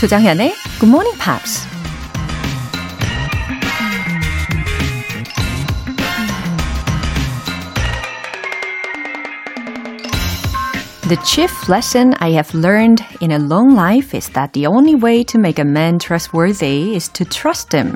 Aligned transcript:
조장현의 0.00 0.54
Good 0.78 0.86
Morning 0.86 1.18
Pops. 1.18 1.68
The 11.06 11.18
chief 11.22 11.52
lesson 11.68 12.14
I 12.18 12.30
have 12.32 12.54
learned 12.54 13.04
in 13.20 13.30
a 13.30 13.38
long 13.38 13.74
life 13.74 14.16
is 14.16 14.32
that 14.32 14.54
the 14.54 14.66
only 14.66 14.94
way 14.94 15.22
to 15.24 15.38
make 15.38 15.60
a 15.60 15.68
man 15.68 15.98
trustworthy 15.98 16.94
is 16.94 17.10
to 17.10 17.26
trust 17.26 17.76
him. 17.76 17.94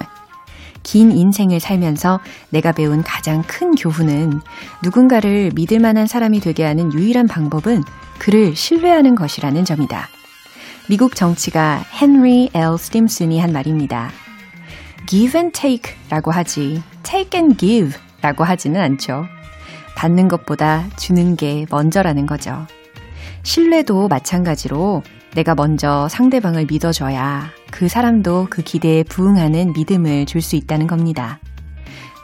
긴 0.82 1.10
인생을 1.10 1.58
살면서 1.58 2.20
내가 2.50 2.72
배운 2.72 3.02
가장 3.02 3.42
큰 3.46 3.74
교훈은 3.74 4.42
누군가를 4.82 5.52
믿을 5.54 5.80
만한 5.80 6.06
사람이 6.06 6.40
되게 6.40 6.64
하는 6.64 6.92
유일한 6.92 7.26
방법은 7.28 7.82
그를 8.18 8.54
신뢰하는 8.54 9.14
것이라는 9.14 9.64
점이다. 9.64 10.10
미국 10.88 11.14
정치가 11.14 11.82
헨리 12.00 12.50
L. 12.52 12.76
스팀슨이 12.76 13.40
한 13.40 13.52
말입니다. 13.52 14.10
give 15.06 15.38
and 15.38 15.58
take 15.58 15.94
라고 16.10 16.30
하지 16.30 16.82
take 17.02 17.38
and 17.38 17.56
give 17.56 17.98
라고 18.20 18.44
하지는 18.44 18.80
않죠. 18.80 19.26
받는 19.96 20.28
것보다 20.28 20.84
주는 20.96 21.36
게 21.36 21.66
먼저라는 21.70 22.26
거죠. 22.26 22.66
신뢰도 23.42 24.08
마찬가지로 24.08 25.02
내가 25.34 25.54
먼저 25.54 26.08
상대방을 26.08 26.66
믿어줘야 26.70 27.50
그 27.70 27.88
사람도 27.88 28.48
그 28.50 28.62
기대에 28.62 29.02
부응하는 29.04 29.72
믿음을 29.72 30.26
줄 30.26 30.40
수 30.42 30.56
있다는 30.56 30.86
겁니다. 30.86 31.38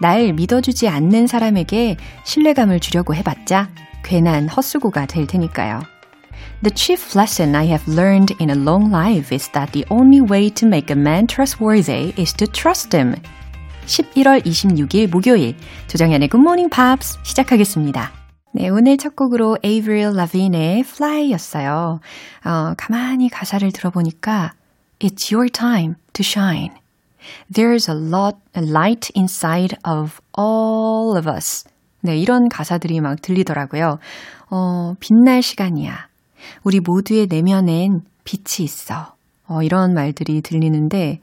날 0.01 0.33
믿어주지 0.33 0.89
않는 0.89 1.27
사람에게 1.27 1.97
신뢰감을 2.25 2.81
주려고 2.81 3.15
해봤자 3.15 3.71
괜한 4.03 4.49
헛수고가 4.49 5.07
될 5.07 5.27
테니까요. 5.27 5.81
The 6.64 6.72
chief 6.72 7.16
lesson 7.16 7.56
I 7.56 7.66
have 7.68 7.88
learned 7.88 8.36
in 8.40 8.50
a 8.50 8.56
long 8.56 8.90
life 8.92 9.34
is 9.34 9.50
that 9.52 9.72
the 9.72 9.86
only 9.90 10.22
way 10.22 10.50
to 10.50 10.68
make 10.68 10.90
a 10.90 10.96
man 10.96 11.28
trustworthy 11.28 12.14
is 12.18 12.34
to 12.34 12.48
trust 12.48 12.96
him. 12.96 13.16
11월 13.86 14.42
26일 14.42 15.10
목요일 15.10 15.56
조정현의 15.88 16.30
Good 16.30 16.42
Morning 16.42 16.70
Pops 16.70 17.20
시작하겠습니다. 17.24 18.12
네, 18.54 18.70
오늘 18.70 18.98
첫 18.98 19.16
곡으로 19.16 19.58
Avril 19.64 20.16
Lavigne의 20.16 20.80
Fly였어요. 20.80 22.00
어, 22.46 22.74
가만히 22.78 23.30
가사를 23.30 23.70
들어보니까 23.72 24.54
It's 25.00 25.32
your 25.32 25.50
time 25.50 25.96
to 26.14 26.24
shine. 26.24 26.74
There's 27.52 27.90
a 27.90 27.98
lot, 27.98 28.38
a 28.56 28.64
light 28.64 29.12
inside 29.16 29.78
of 29.84 30.20
all 30.38 31.18
of 31.18 31.30
us. 31.30 31.66
네, 32.02 32.18
이런 32.18 32.50
가사들이 32.50 33.02
막 33.02 33.22
들리더라고요. 33.22 34.00
어, 34.50 34.94
빛날 35.00 35.42
시간이야. 35.42 36.08
우리 36.63 36.81
모두의 36.81 37.27
내면엔 37.29 38.03
빛이 38.25 38.65
있어. 38.65 39.15
어, 39.47 39.63
이런 39.63 39.95
말들이 39.95 40.43
들리는데, 40.43 41.21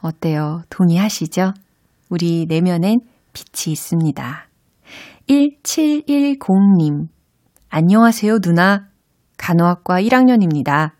어때요? 0.00 0.62
동의하시죠? 0.70 1.54
우리 2.08 2.46
내면엔 2.48 3.00
빛이 3.32 3.72
있습니다. 3.72 4.48
1710님. 5.28 7.08
안녕하세요, 7.68 8.40
누나. 8.40 8.88
간호학과 9.38 10.02
1학년입니다. 10.02 10.92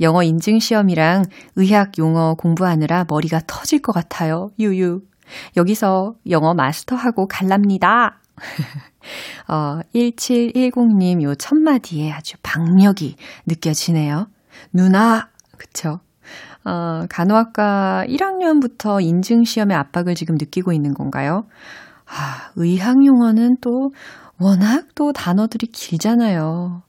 영어 0.00 0.22
인증 0.22 0.58
시험이랑 0.58 1.24
의학 1.56 1.98
용어 1.98 2.34
공부하느라 2.34 3.04
머리가 3.08 3.40
터질 3.46 3.80
것 3.82 3.92
같아요. 3.92 4.50
유유. 4.58 5.00
여기서 5.56 6.14
영어 6.28 6.54
마스터하고 6.54 7.26
갈랍니다. 7.26 8.19
어, 9.48 9.80
1710님 9.94 11.22
요 11.22 11.34
첫마디에 11.34 12.12
아주 12.12 12.36
박력이 12.42 13.16
느껴지네요. 13.46 14.26
누나, 14.72 15.28
그쵸? 15.56 16.00
어, 16.64 17.06
간호학과 17.08 18.04
1학년부터 18.06 19.02
인증시험의 19.02 19.76
압박을 19.76 20.14
지금 20.14 20.36
느끼고 20.38 20.72
있는 20.72 20.94
건가요? 20.94 21.46
아, 22.06 22.50
의학 22.56 23.04
용어는 23.04 23.56
또 23.60 23.92
워낙 24.38 24.86
또 24.94 25.12
단어들이 25.12 25.68
길잖아요. 25.68 26.82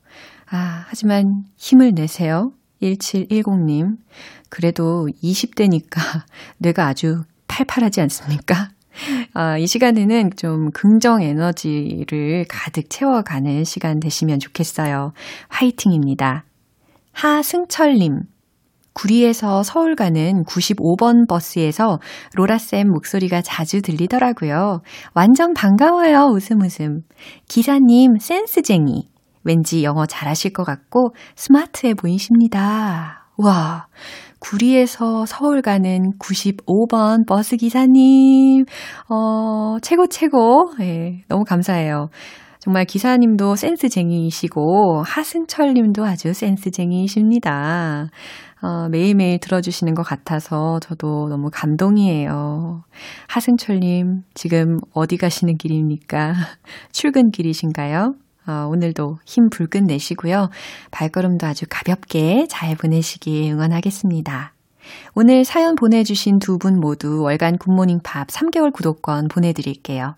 아, 0.49 0.85
하지만 0.87 1.43
힘을 1.57 1.93
내세요. 1.93 2.51
1710님. 2.81 3.97
그래도 4.49 5.07
20대니까 5.23 5.99
뇌가 6.57 6.87
아주 6.87 7.23
팔팔하지 7.47 8.01
않습니까? 8.01 8.69
아, 9.33 9.57
이 9.57 9.67
시간에는 9.67 10.31
좀 10.35 10.71
긍정 10.71 11.21
에너지를 11.21 12.45
가득 12.49 12.89
채워가는 12.89 13.63
시간 13.63 13.99
되시면 13.99 14.39
좋겠어요. 14.39 15.13
화이팅입니다. 15.49 16.45
하승철님. 17.13 18.19
구리에서 18.93 19.63
서울 19.63 19.95
가는 19.95 20.43
95번 20.43 21.27
버스에서 21.27 21.99
로라쌤 22.35 22.87
목소리가 22.89 23.41
자주 23.41 23.81
들리더라고요. 23.81 24.81
완전 25.13 25.53
반가워요. 25.53 26.29
웃음 26.33 26.61
웃음. 26.61 27.01
기사님 27.47 28.17
센스쟁이. 28.19 29.07
왠지 29.43 29.83
영어 29.83 30.05
잘하실 30.05 30.53
것 30.53 30.63
같고 30.65 31.15
스마트해 31.35 31.93
보이십니다. 31.93 33.29
와. 33.37 33.87
구리에서 34.41 35.25
서울 35.25 35.61
가는 35.61 36.11
95번 36.19 37.25
버스 37.27 37.55
기사님, 37.55 38.65
어, 39.07 39.77
최고, 39.81 40.07
최고. 40.07 40.71
예, 40.81 40.83
네, 40.83 41.23
너무 41.29 41.45
감사해요. 41.45 42.09
정말 42.59 42.85
기사님도 42.85 43.55
센스쟁이이시고, 43.55 45.03
하승철 45.05 45.73
님도 45.73 46.03
아주 46.03 46.33
센스쟁이이십니다. 46.33 48.09
어, 48.63 48.89
매일매일 48.89 49.39
들어주시는 49.39 49.93
것 49.93 50.03
같아서 50.03 50.79
저도 50.79 51.27
너무 51.29 51.49
감동이에요. 51.51 52.83
하승철님, 53.27 54.23
지금 54.33 54.77
어디 54.93 55.17
가시는 55.17 55.57
길입니까? 55.57 56.33
출근길이신가요? 56.91 58.15
어, 58.47 58.67
오늘도 58.69 59.19
힘 59.25 59.49
불끈 59.49 59.85
내시고요. 59.85 60.49
발걸음도 60.91 61.45
아주 61.45 61.65
가볍게 61.69 62.47
잘 62.49 62.75
보내시길 62.75 63.51
응원하겠습니다. 63.51 64.53
오늘 65.13 65.45
사연 65.45 65.75
보내주신 65.75 66.39
두 66.39 66.57
분 66.57 66.79
모두 66.79 67.21
월간 67.21 67.57
굿모닝 67.57 67.99
팝 68.03 68.27
3개월 68.27 68.73
구독권 68.73 69.27
보내드릴게요. 69.27 70.15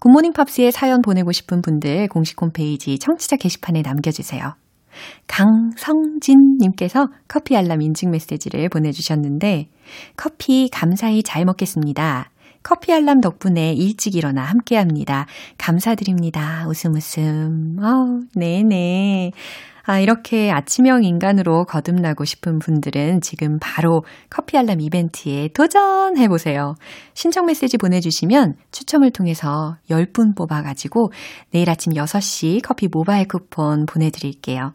굿모닝 0.00 0.32
팝스에 0.32 0.70
사연 0.70 1.00
보내고 1.00 1.32
싶은 1.32 1.62
분들 1.62 2.08
공식 2.08 2.40
홈페이지 2.40 2.98
청취자 2.98 3.36
게시판에 3.36 3.82
남겨주세요. 3.82 4.54
강성진님께서 5.28 7.08
커피 7.28 7.56
알람 7.56 7.80
인증 7.80 8.10
메시지를 8.10 8.68
보내주셨는데, 8.68 9.68
커피 10.16 10.68
감사히 10.68 11.22
잘 11.22 11.44
먹겠습니다. 11.44 12.30
커피 12.62 12.92
알람 12.92 13.20
덕분에 13.20 13.72
일찍 13.72 14.14
일어나 14.14 14.42
함께 14.42 14.76
합니다. 14.76 15.26
감사드립니다. 15.58 16.66
웃음 16.68 16.94
웃음. 16.94 17.76
어, 17.80 18.20
네네. 18.34 19.32
아, 19.84 19.98
이렇게 19.98 20.52
아침형 20.52 21.02
인간으로 21.04 21.64
거듭나고 21.64 22.24
싶은 22.24 22.58
분들은 22.58 23.22
지금 23.22 23.58
바로 23.60 24.04
커피 24.28 24.56
알람 24.56 24.80
이벤트에 24.80 25.48
도전해보세요. 25.48 26.74
신청 27.14 27.46
메시지 27.46 27.76
보내주시면 27.76 28.54
추첨을 28.70 29.10
통해서 29.10 29.76
10분 29.90 30.36
뽑아가지고 30.36 31.10
내일 31.50 31.70
아침 31.70 31.94
6시 31.94 32.60
커피 32.62 32.88
모바일 32.88 33.26
쿠폰 33.26 33.86
보내드릴게요. 33.86 34.74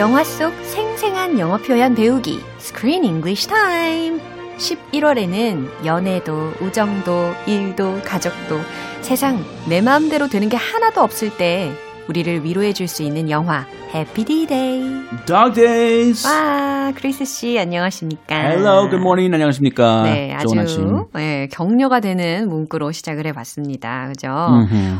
영화 0.00 0.24
속 0.24 0.50
생생한 0.64 1.38
영어 1.38 1.58
표현 1.58 1.94
배우기 1.94 2.40
Screen 2.58 3.04
English 3.04 3.46
Time 3.46 4.18
11월에는 4.56 5.84
연애도 5.84 6.52
우정도 6.62 7.32
일도 7.46 8.00
가족도 8.02 8.60
세상 9.02 9.44
내 9.68 9.82
마음대로 9.82 10.26
되는 10.26 10.48
게 10.48 10.56
하나도 10.56 11.02
없을 11.02 11.36
때 11.36 11.70
우리를 12.08 12.44
위로해 12.44 12.72
줄 12.72 12.88
수 12.88 13.02
있는 13.02 13.28
영화 13.28 13.66
해피 13.94 14.24
디데이 14.24 14.82
Dog 15.26 15.52
Days. 15.60 16.26
와 16.26 16.92
크리스 16.96 17.26
씨 17.26 17.58
안녕하십니까 17.58 18.34
Hello, 18.34 18.88
good 18.88 18.96
morning. 19.02 19.34
안녕하십니까? 19.34 20.02
네, 20.04 20.34
좋은 20.40 20.58
아주 20.60 20.80
아침. 20.80 21.04
네, 21.12 21.46
격려가 21.52 22.00
되는 22.00 22.48
문구로 22.48 22.90
시작을 22.92 23.26
해봤습니다. 23.26 24.06
그죠? 24.08 24.28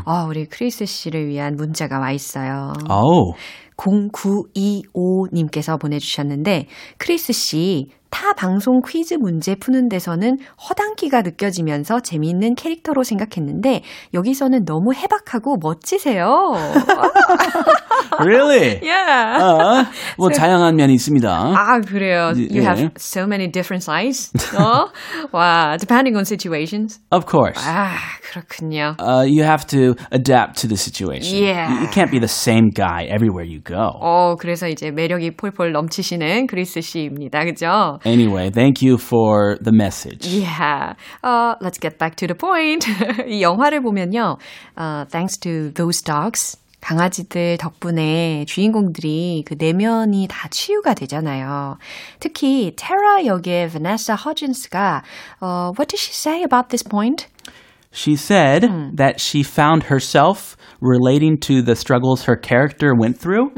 아, 0.05 0.25
우리 0.29 0.45
크리스 0.45 0.85
씨를 0.85 1.27
위한 1.27 1.55
문자가 1.55 1.99
와 1.99 2.11
있어요. 2.11 2.73
Oh, 2.89 3.33
0925님께서 3.81 5.79
보내주셨는데, 5.79 6.67
크리스 6.97 7.33
씨, 7.33 7.89
타 8.11 8.33
방송 8.33 8.81
퀴즈 8.87 9.15
문제 9.15 9.55
푸는 9.55 9.89
데서는 9.89 10.37
허당기가 10.69 11.23
느껴지면서 11.23 12.01
재미있는 12.01 12.53
캐릭터로 12.53 13.03
생각했는데, 13.03 13.81
여기서는 14.13 14.65
너무 14.65 14.93
해박하고 14.93 15.57
멋지세요. 15.59 16.53
really? 18.19 18.79
yeah. 18.83 19.41
아, 19.41 19.89
뭐 20.17 20.29
다양한 20.29 20.75
면이 20.75 20.93
있습니다. 20.93 21.29
아, 21.29 21.79
그래요. 21.79 22.33
예. 22.35 22.47
You 22.51 22.61
have 22.61 22.89
so 22.97 23.23
many 23.23 23.49
different 23.51 23.81
sides. 23.81 24.31
어? 24.55 24.91
와, 25.31 25.77
depending 25.79 26.15
on 26.15 26.25
situations. 26.25 26.99
Of 27.11 27.25
course. 27.25 27.63
아, 27.65 27.95
그렇군요. 28.31 28.95
Uh, 28.99 29.23
you 29.23 29.43
have 29.43 29.65
to 29.67 29.95
adapt 30.11 30.61
to 30.61 30.67
the 30.67 30.77
situation. 30.77 31.41
Yeah. 31.41 31.71
You, 31.71 31.81
you 31.81 31.87
can't 31.87 32.11
be 32.11 32.19
the 32.19 32.27
same 32.27 32.69
guy 32.69 33.07
everywhere 33.07 33.45
you 33.45 33.61
go. 33.63 33.97
어, 34.01 34.35
그래서 34.37 34.67
이제 34.67 34.91
매력이 34.91 35.37
폴폴 35.37 35.71
넘치시는 35.71 36.47
그리스 36.47 36.81
씨입니다. 36.81 37.45
그죠? 37.45 37.99
Anyway, 38.04 38.50
thank 38.50 38.82
you 38.82 38.98
for 38.98 39.56
the 39.60 39.72
message. 39.72 40.26
Yeah. 40.26 40.94
Uh, 41.22 41.54
let's 41.60 41.78
get 41.78 41.98
back 41.98 42.16
to 42.16 42.26
the 42.26 42.34
point. 42.34 42.86
이 43.26 43.42
영화를 43.42 43.82
보면요. 43.82 44.38
Uh, 44.76 45.04
thanks 45.06 45.36
to 45.38 45.70
those 45.74 46.02
dogs. 46.02 46.56
강아지들 46.80 47.58
덕분에 47.58 48.44
주인공들이 48.46 49.42
그 49.44 49.54
내면이 49.58 50.28
다 50.28 50.46
치유가 50.48 50.94
되잖아요. 50.94 51.78
특히 52.20 52.72
테라 52.76 53.26
역의 53.26 53.68
Vanessa 53.68 54.14
Hudgens가 54.14 55.02
uh, 55.42 55.72
what 55.76 55.88
did 55.88 55.98
she 55.98 56.12
say 56.12 56.44
about 56.44 56.68
this 56.68 56.84
point? 56.84 57.26
She 57.90 58.14
said 58.14 58.68
that 58.94 59.20
she 59.20 59.42
found 59.42 59.84
herself 59.84 60.56
relating 60.80 61.38
to 61.40 61.62
the 61.62 61.74
struggles 61.74 62.24
her 62.26 62.36
character 62.36 62.94
went 62.94 63.18
through. 63.18 63.50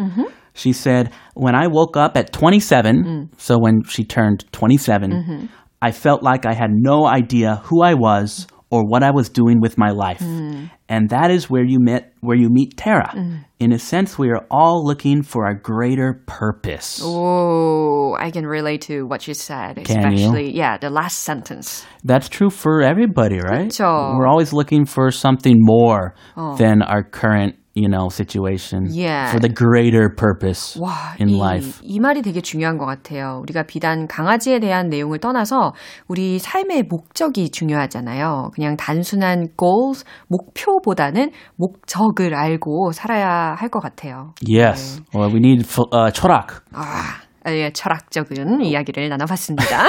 She 0.54 0.74
said, 0.74 1.12
When 1.34 1.56
I 1.56 1.68
woke 1.68 1.98
up 1.98 2.16
at 2.18 2.32
27, 2.32 3.04
mm. 3.04 3.30
so 3.38 3.58
when 3.58 3.84
she 3.84 4.04
turned 4.04 4.46
27, 4.52 5.12
mm-hmm. 5.12 5.46
I 5.82 5.92
felt 5.92 6.24
like 6.24 6.46
I 6.46 6.54
had 6.54 6.72
no 6.72 7.06
idea 7.06 7.62
who 7.66 7.82
I 7.82 7.94
was 7.94 8.48
or 8.74 8.84
what 8.84 9.04
I 9.04 9.12
was 9.12 9.30
doing 9.30 9.62
with 9.62 9.78
my 9.78 9.92
life. 9.92 10.20
Mm. 10.20 10.72
And 10.90 11.10
that 11.10 11.30
is 11.30 11.48
where 11.48 11.64
you 11.64 11.80
met 11.80 12.14
where 12.22 12.36
you 12.36 12.50
meet 12.50 12.76
Tara. 12.76 13.12
Mm. 13.14 13.46
In 13.60 13.72
a 13.72 13.78
sense, 13.78 14.18
we 14.18 14.30
are 14.30 14.46
all 14.50 14.84
looking 14.84 15.22
for 15.22 15.46
a 15.46 15.54
greater 15.54 16.24
purpose. 16.26 17.00
Oh, 17.04 18.16
I 18.20 18.32
can 18.32 18.48
relate 18.48 18.82
to 18.90 19.04
what 19.04 19.28
you 19.28 19.36
said, 19.36 19.84
Can 19.86 20.02
you? 20.02 20.26
especially 20.26 20.56
yeah, 20.56 20.78
the 20.78 20.90
last 20.90 21.20
sentence. 21.20 21.86
That's 22.04 22.28
true 22.28 22.50
for 22.50 22.82
everybody, 22.82 23.38
right? 23.38 23.70
그쵸. 23.70 24.18
We're 24.18 24.28
always 24.28 24.54
looking 24.54 24.86
for 24.86 25.12
something 25.12 25.58
more 25.60 26.16
oh. 26.36 26.56
than 26.56 26.82
our 26.82 27.04
current, 27.04 27.56
you 27.76 27.90
know, 27.90 28.08
situation. 28.10 28.88
Yeah. 28.90 29.32
For 29.32 29.40
the 29.40 29.50
greater 29.54 30.10
purpose 30.16 30.80
와, 30.80 31.16
in 31.20 31.30
이, 31.30 31.38
life. 31.38 31.82
이 31.84 32.00
말이 32.00 32.22
되게 32.22 32.40
중요한 32.42 32.78
것 32.78 32.86
같아요. 32.86 33.40
우리가 33.44 33.64
비단 33.64 34.08
강아지에 34.08 34.60
대한 34.60 34.90
내용을 34.90 35.20
떠나서 35.20 35.74
우리 36.08 36.38
삶의 36.40 36.84
목적이 36.90 37.50
중요하잖아요. 37.50 38.52
그냥 38.54 38.78
단순한 38.78 39.48
goals, 39.58 40.06
목표보다는 40.28 41.32
목적을 41.58 42.36
알고 42.36 42.92
살아야 42.94 43.56
할 43.58 43.70
것 43.74 43.80
같아요. 43.80 44.36
Yes. 44.48 45.02
Well, 45.16 45.34
we 45.34 45.40
need 45.40 45.66
uh, 45.92 46.12
철학. 46.14 46.62
아, 46.74 47.22
예, 47.48 47.72
철학적인 47.72 48.62
이야기를 48.62 49.10
나눠봤습니다. 49.10 49.88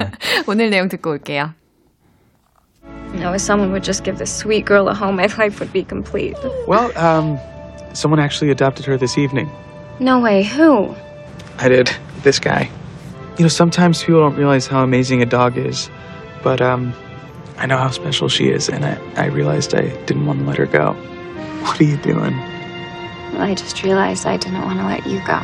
오늘 0.48 0.70
내용 0.70 0.88
듣고 0.88 1.10
올게요. 1.10 1.52
Now, 3.15 3.33
if 3.33 3.41
someone 3.41 3.71
would 3.73 3.83
just 3.83 4.03
give 4.03 4.17
this 4.17 4.33
sweet 4.33 4.65
girl 4.65 4.87
a 4.87 4.93
home, 4.93 5.17
my 5.17 5.27
life 5.37 5.59
would 5.59 5.73
be 5.73 5.83
complete. 5.83 6.37
Well, 6.65 6.95
um, 6.97 7.37
someone 7.93 8.19
actually 8.19 8.51
adopted 8.51 8.85
her 8.85 8.97
this 8.97 9.17
evening. 9.17 9.49
No 9.99 10.19
way, 10.19 10.43
who? 10.43 10.95
I 11.59 11.67
did. 11.67 11.91
This 12.23 12.39
guy. 12.39 12.69
You 13.37 13.43
know, 13.43 13.49
sometimes 13.49 14.03
people 14.03 14.21
don't 14.21 14.35
realize 14.37 14.65
how 14.67 14.83
amazing 14.83 15.21
a 15.21 15.25
dog 15.25 15.57
is, 15.57 15.89
but 16.43 16.61
um, 16.61 16.93
I 17.57 17.65
know 17.65 17.77
how 17.77 17.89
special 17.89 18.29
she 18.29 18.49
is, 18.49 18.69
and 18.69 18.85
I, 18.85 18.97
I 19.15 19.25
realized 19.25 19.75
I 19.75 19.89
didn't 20.05 20.25
want 20.25 20.39
to 20.39 20.45
let 20.45 20.57
her 20.57 20.65
go. 20.65 20.93
What 21.63 21.79
are 21.79 21.83
you 21.83 21.97
doing? 21.97 22.35
Well, 23.33 23.41
I 23.41 23.55
just 23.55 23.83
realized 23.83 24.25
I 24.25 24.37
didn't 24.37 24.61
want 24.61 24.79
to 24.79 24.85
let 24.85 25.05
you 25.05 25.19
go. 25.25 25.41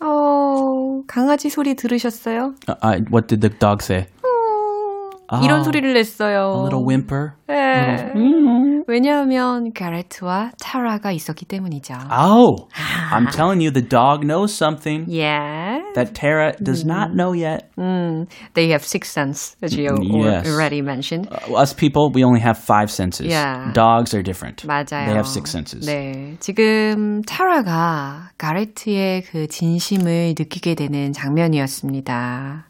어, 0.00 1.02
강아지 1.06 1.48
소리 1.48 1.74
들으셨어요? 1.74 2.54
Uh, 2.68 2.74
uh, 2.82 3.00
what 3.10 3.26
did 3.28 3.40
the 3.40 3.48
dog 3.48 3.82
say? 3.82 4.06
이런 5.43 5.61
아, 5.61 5.63
소리를 5.63 5.93
냈어요. 5.93 6.51
A 6.53 6.61
little 6.63 6.83
whimper. 6.85 7.31
네. 7.47 8.11
왜냐하면 8.87 9.71
가레트와 9.73 10.51
타라가 10.59 11.11
있었기 11.11 11.45
때문이죠. 11.45 11.93
Oh, 12.11 12.67
I'm 13.13 13.29
telling 13.31 13.61
you, 13.61 13.71
the 13.71 13.81
dog 13.87 14.25
knows 14.25 14.53
something 14.53 15.05
Yeah. 15.07 15.79
that 15.95 16.13
Tara 16.13 16.53
does 16.61 16.83
not 16.85 17.11
know 17.15 17.31
yet. 17.33 17.69
음, 17.77 18.25
they 18.55 18.69
have 18.71 18.83
six 18.83 19.09
sense, 19.09 19.55
as 19.63 19.77
you 19.77 19.95
Yes. 20.01 20.47
already 20.47 20.81
mentioned. 20.81 21.29
Uh, 21.31 21.55
us 21.55 21.73
people, 21.73 22.11
we 22.13 22.23
only 22.23 22.41
have 22.41 22.57
five 22.57 22.91
senses. 22.91 23.27
Yeah. 23.27 23.71
Dogs 23.73 24.13
are 24.13 24.23
different. 24.23 24.65
맞아요. 24.67 25.05
They 25.07 25.15
have 25.15 25.27
six 25.27 25.51
senses. 25.51 25.85
네. 25.85 26.35
지금 26.39 27.21
타라가 27.23 28.31
가레트의 28.37 29.23
그 29.23 29.47
진심을 29.47 30.35
느끼게 30.37 30.75
되는 30.75 31.13
장면이었습니다. 31.13 32.65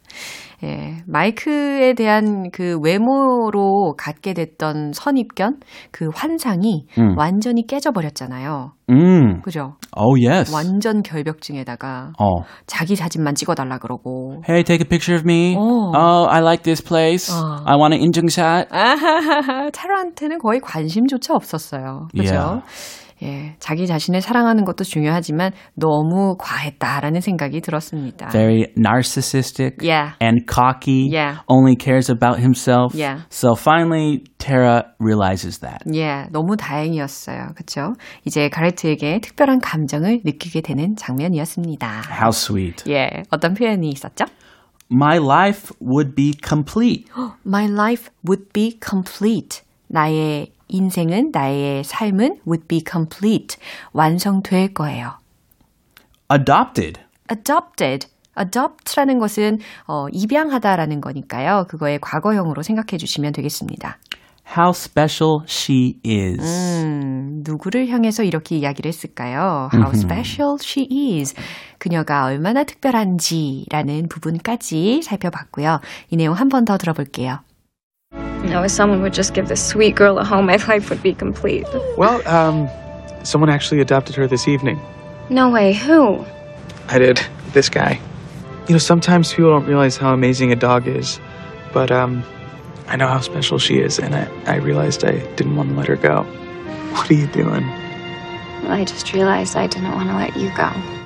예, 0.64 0.98
마이크에 1.06 1.94
대한 1.94 2.50
그 2.52 2.78
외모로 2.80 3.94
갖게 3.98 4.32
됐던 4.32 4.92
선입견, 4.92 5.58
그 5.90 6.08
환상이 6.14 6.86
음. 6.98 7.18
완전히 7.18 7.66
깨져버렸잖아요. 7.66 8.72
Mm. 8.88 9.40
그죠? 9.42 9.74
Oh, 9.96 10.14
yes. 10.14 10.52
완전 10.54 11.02
결벽증에다가 11.02 12.12
Oh. 12.20 12.44
자기 12.66 12.94
사진만 12.94 13.34
찍어달라 13.34 13.78
그러고. 13.78 14.42
Hey, 14.48 14.62
take 14.62 14.80
a 14.84 14.88
picture 14.88 15.16
of 15.16 15.24
me. 15.24 15.56
Oh. 15.58 15.92
Oh, 15.96 16.26
I 16.30 16.40
like 16.40 16.62
this 16.62 16.80
place. 16.80 17.28
Oh. 17.32 17.64
I 17.66 17.76
want 17.76 17.94
an 17.94 18.00
인증샷. 18.02 18.68
아하하하, 18.70 19.70
타라한테는 19.70 20.38
거의 20.38 20.60
관심조차 20.60 21.34
없었어요. 21.34 22.08
그죠? 22.16 22.34
Yeah. 22.34 22.62
예, 23.22 23.54
자기 23.60 23.86
자신을 23.86 24.20
사랑하는 24.20 24.64
것도 24.64 24.84
중요하지만 24.84 25.52
너무 25.74 26.36
과했다라는 26.38 27.20
생각이 27.20 27.60
들었습니다. 27.60 28.28
Very 28.30 28.66
narcissistic 28.76 29.76
Yeah. 29.82 30.14
and 30.20 30.44
cocky. 30.46 31.08
Yeah. 31.12 31.40
Only 31.48 31.76
cares 31.78 32.10
about 32.10 32.38
himself. 32.40 32.94
Yeah. 32.98 33.22
So 33.30 33.54
finally, 33.54 34.24
Tara 34.38 34.82
realizes 34.98 35.60
that. 35.60 35.84
예, 35.94 36.26
너무 36.32 36.56
다행이었어요. 36.56 37.54
그쵸? 37.56 37.92
이제 38.24 38.48
가레트에게 38.48 39.20
특별한 39.20 39.60
감정을 39.60 40.22
느끼게 40.24 40.60
되는 40.62 40.96
장면이었습니다. 40.96 42.02
How 42.10 42.30
sweet. 42.30 42.84
예, 42.90 43.22
어떤 43.30 43.54
표현이 43.54 43.88
있었죠? 43.90 44.24
My 44.90 45.16
life 45.18 45.70
would 45.80 46.14
be 46.14 46.34
complete. 46.46 47.06
My 47.46 47.64
life 47.66 48.10
would 48.28 48.52
be 48.52 48.78
complete. 48.84 49.62
나의 49.92 50.52
인생은, 50.68 51.30
나의 51.32 51.84
삶은 51.84 52.40
would 52.46 52.66
be 52.66 52.80
complete. 52.90 53.58
완성될 53.92 54.72
거예요. 54.72 55.18
Adopted. 56.32 57.00
adopted. 57.30 58.08
adopt라는 58.38 59.18
것은 59.18 59.58
어, 59.86 60.06
입양하다라는 60.10 61.02
거니까요. 61.02 61.66
그거의 61.68 61.98
과거형으로 62.00 62.62
생각해 62.62 62.96
주시면 62.98 63.32
되겠습니다. 63.32 63.98
How 64.56 64.70
special 64.70 65.40
she 65.46 66.00
is. 66.06 66.42
음, 66.42 67.42
누구를 67.46 67.88
향해서 67.88 68.22
이렇게 68.22 68.56
이야기를 68.56 68.88
했을까요? 68.88 69.68
How 69.74 69.90
special 69.94 70.56
she 70.62 70.88
is. 71.18 71.34
그녀가 71.78 72.24
얼마나 72.24 72.64
특별한지라는 72.64 74.08
부분까지 74.08 75.02
살펴봤고요. 75.02 75.80
이 76.10 76.16
내용 76.16 76.34
한 76.34 76.48
번 76.48 76.64
더 76.64 76.78
들어볼게요. 76.78 77.38
Now, 78.44 78.62
if 78.62 78.70
someone 78.70 79.02
would 79.02 79.14
just 79.14 79.34
give 79.34 79.48
this 79.48 79.64
sweet 79.64 79.94
girl 79.94 80.18
a 80.18 80.24
home, 80.24 80.46
my 80.46 80.56
life 80.68 80.90
would 80.90 81.02
be 81.02 81.14
complete. 81.14 81.66
Well, 81.96 82.26
um, 82.28 82.68
someone 83.24 83.50
actually 83.50 83.80
adopted 83.80 84.14
her 84.16 84.26
this 84.26 84.48
evening. 84.48 84.80
No 85.30 85.48
way, 85.48 85.72
who? 85.72 86.24
I 86.88 86.98
did. 86.98 87.20
This 87.52 87.68
guy. 87.68 88.00
You 88.68 88.74
know, 88.74 88.78
sometimes 88.78 89.32
people 89.32 89.50
don't 89.50 89.66
realize 89.66 89.96
how 89.96 90.12
amazing 90.12 90.52
a 90.52 90.56
dog 90.56 90.86
is, 90.86 91.20
but 91.72 91.90
um, 91.90 92.24
I 92.86 92.96
know 92.96 93.08
how 93.08 93.20
special 93.20 93.58
she 93.58 93.78
is, 93.78 93.98
and 93.98 94.14
I, 94.14 94.28
I 94.46 94.56
realized 94.56 95.04
I 95.04 95.18
didn't 95.36 95.56
want 95.56 95.70
to 95.70 95.74
let 95.76 95.86
her 95.88 95.96
go. 95.96 96.22
What 96.92 97.10
are 97.10 97.14
you 97.14 97.26
doing? 97.28 97.66
Well, 98.62 98.72
I 98.72 98.84
just 98.84 99.12
realized 99.12 99.56
I 99.56 99.66
didn't 99.66 99.92
want 99.92 100.08
to 100.10 100.16
let 100.16 100.36
you 100.36 100.54
go. 100.56 101.01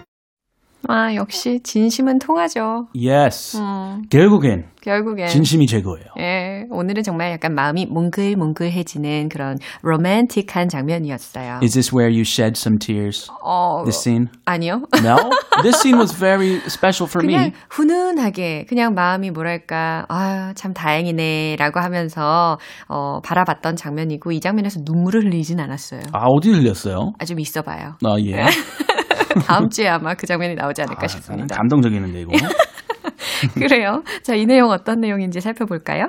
아, 0.89 1.13
역시 1.17 1.59
진심은 1.65 2.21
통하죠. 2.21 2.87
Yes. 2.95 3.59
결국엔 4.09 4.67
결국엔. 4.81 5.27
진심이 5.27 5.67
최고예요. 5.67 6.07
예, 6.21 6.65
오늘은 6.71 7.03
정말 7.03 7.33
약간 7.33 7.57
마음이 7.57 7.87
몽글몽글해지는 7.87 9.29
그런 9.29 9.59
로맨틱한 9.83 10.69
장면이었어요. 10.69 11.59
Is 11.61 11.73
this 11.73 11.93
where 11.93 12.09
you 12.09 12.21
shed 12.21 12.53
some 12.57 12.79
tears? 12.79 13.29
어, 13.43 13.83
This 13.83 13.99
scene? 13.99 14.29
아니요. 14.45 14.83
No? 15.03 15.17
this 15.63 15.77
scene 15.81 15.99
was 15.99 16.15
very 16.17 16.61
special 16.69 17.09
for 17.11 17.21
그냥 17.27 17.47
me. 17.47 17.53
훈훈하게 17.69 18.67
그냥 18.69 18.95
마음이 18.95 19.33
뭐랄까 19.33 20.07
아 20.09 20.53
참 20.55 20.73
다행이네라고 20.73 21.81
하면서 21.81 22.59
어, 22.87 23.19
바라봤던 23.25 23.75
장면이고 23.75 24.31
이 24.31 24.39
장면에서 24.41 24.81
눈물을 24.85 25.25
흘리진 25.25 25.59
않았어요. 25.59 26.03
아, 26.13 26.27
어디 26.29 26.51
흘렸어요? 26.53 27.13
아 27.19 27.25
좀 27.25 27.41
있어봐요. 27.41 27.97
아, 28.05 28.15
예. 28.21 28.47
다음 29.41 29.69
주에 29.69 29.89
아마 29.89 30.15
그 30.15 30.27
장면이 30.27 30.55
나오지 30.55 30.83
않을까 30.83 31.05
아, 31.05 31.09
싶습니다. 31.09 31.57
감동적이는데 31.57 32.21
이거. 32.23 32.33
그래요. 33.55 34.03
자, 34.23 34.35
이 34.35 34.47
내용 34.47 34.71
어떤 34.71 35.01
내용인지 35.01 35.41
살펴볼까요? 35.41 36.09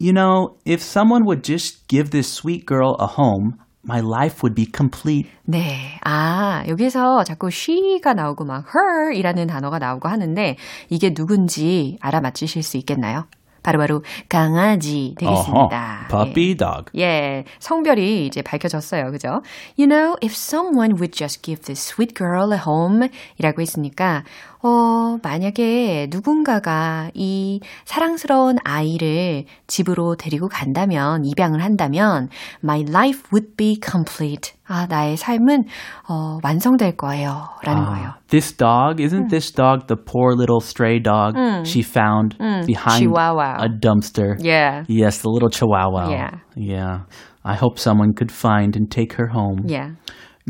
You 0.00 0.12
know, 0.12 0.56
if 0.66 0.80
someone 0.82 1.24
would 1.24 1.42
just 1.42 1.88
give 1.88 2.10
this 2.10 2.30
sweet 2.32 2.66
girl 2.66 2.94
a 3.00 3.06
home, 3.18 3.58
my 3.84 4.00
life 4.00 4.42
would 4.44 4.54
be 4.54 4.66
complete. 4.66 5.28
네. 5.44 5.98
아, 6.04 6.62
여기서 6.68 7.24
자꾸 7.24 7.48
she가 7.48 8.14
나오고 8.14 8.44
막 8.44 8.64
her 8.74 9.12
이라는 9.12 9.46
단어가 9.46 9.78
나오고 9.78 10.08
하는데 10.08 10.56
이게 10.88 11.14
누군지 11.14 11.96
알아맞히실 12.00 12.62
수 12.62 12.76
있겠나요? 12.76 13.24
바로바로 13.68 14.02
강아지 14.30 15.14
되겠습니다. 15.18 16.06
어허, 16.08 16.24
puppy 16.24 16.56
dog. 16.56 16.84
예, 16.96 17.44
성별이 17.58 18.26
이제 18.26 18.40
밝혀졌어요. 18.40 19.10
그죠? 19.10 19.42
You 19.78 19.86
know, 19.86 20.16
if 20.22 20.32
someone 20.34 20.94
would 20.94 21.12
just 21.12 21.42
give 21.42 21.62
this 21.66 21.92
sweet 21.92 22.14
girl 22.14 22.54
a 22.54 22.58
home 22.58 23.10
이라고 23.36 23.60
했으니까, 23.60 24.24
어, 24.62 25.18
만약에 25.22 26.08
누군가가 26.10 27.10
이 27.12 27.60
사랑스러운 27.84 28.56
아이를 28.64 29.44
집으로 29.66 30.16
데리고 30.16 30.48
간다면, 30.48 31.26
입양을 31.26 31.62
한다면, 31.62 32.30
my 32.64 32.86
life 32.88 33.24
would 33.32 33.54
be 33.56 33.78
complete. 33.84 34.57
아, 34.67 34.85
나의 34.87 35.17
삶은, 35.17 35.63
어, 36.09 36.39
완성될 36.43 36.95
거예요. 36.97 37.49
라는 37.63 37.85
거예요. 37.85 38.13
This 38.29 38.51
dog, 38.51 38.99
isn't 38.99 39.29
this 39.29 39.51
dog 39.51 39.87
the 39.87 39.97
poor 39.97 40.33
little 40.35 40.59
stray 40.61 40.99
dog 40.99 41.35
she 41.65 41.81
found 41.81 42.37
behind 42.65 42.99
Chihuahua. 43.03 43.57
a 43.59 43.69
dumpster? 43.69 44.35
Yeah. 44.39 44.83
Yes, 44.87 45.21
the 45.21 45.29
little 45.29 45.49
chihuahua. 45.49 46.09
Yeah. 46.09 46.31
Yeah. 46.55 46.99
I 47.43 47.55
hope 47.55 47.77
someone 47.77 48.13
could 48.13 48.31
find 48.31 48.75
and 48.75 48.89
take 48.89 49.13
her 49.13 49.27
home. 49.27 49.63
Yeah. 49.65 49.91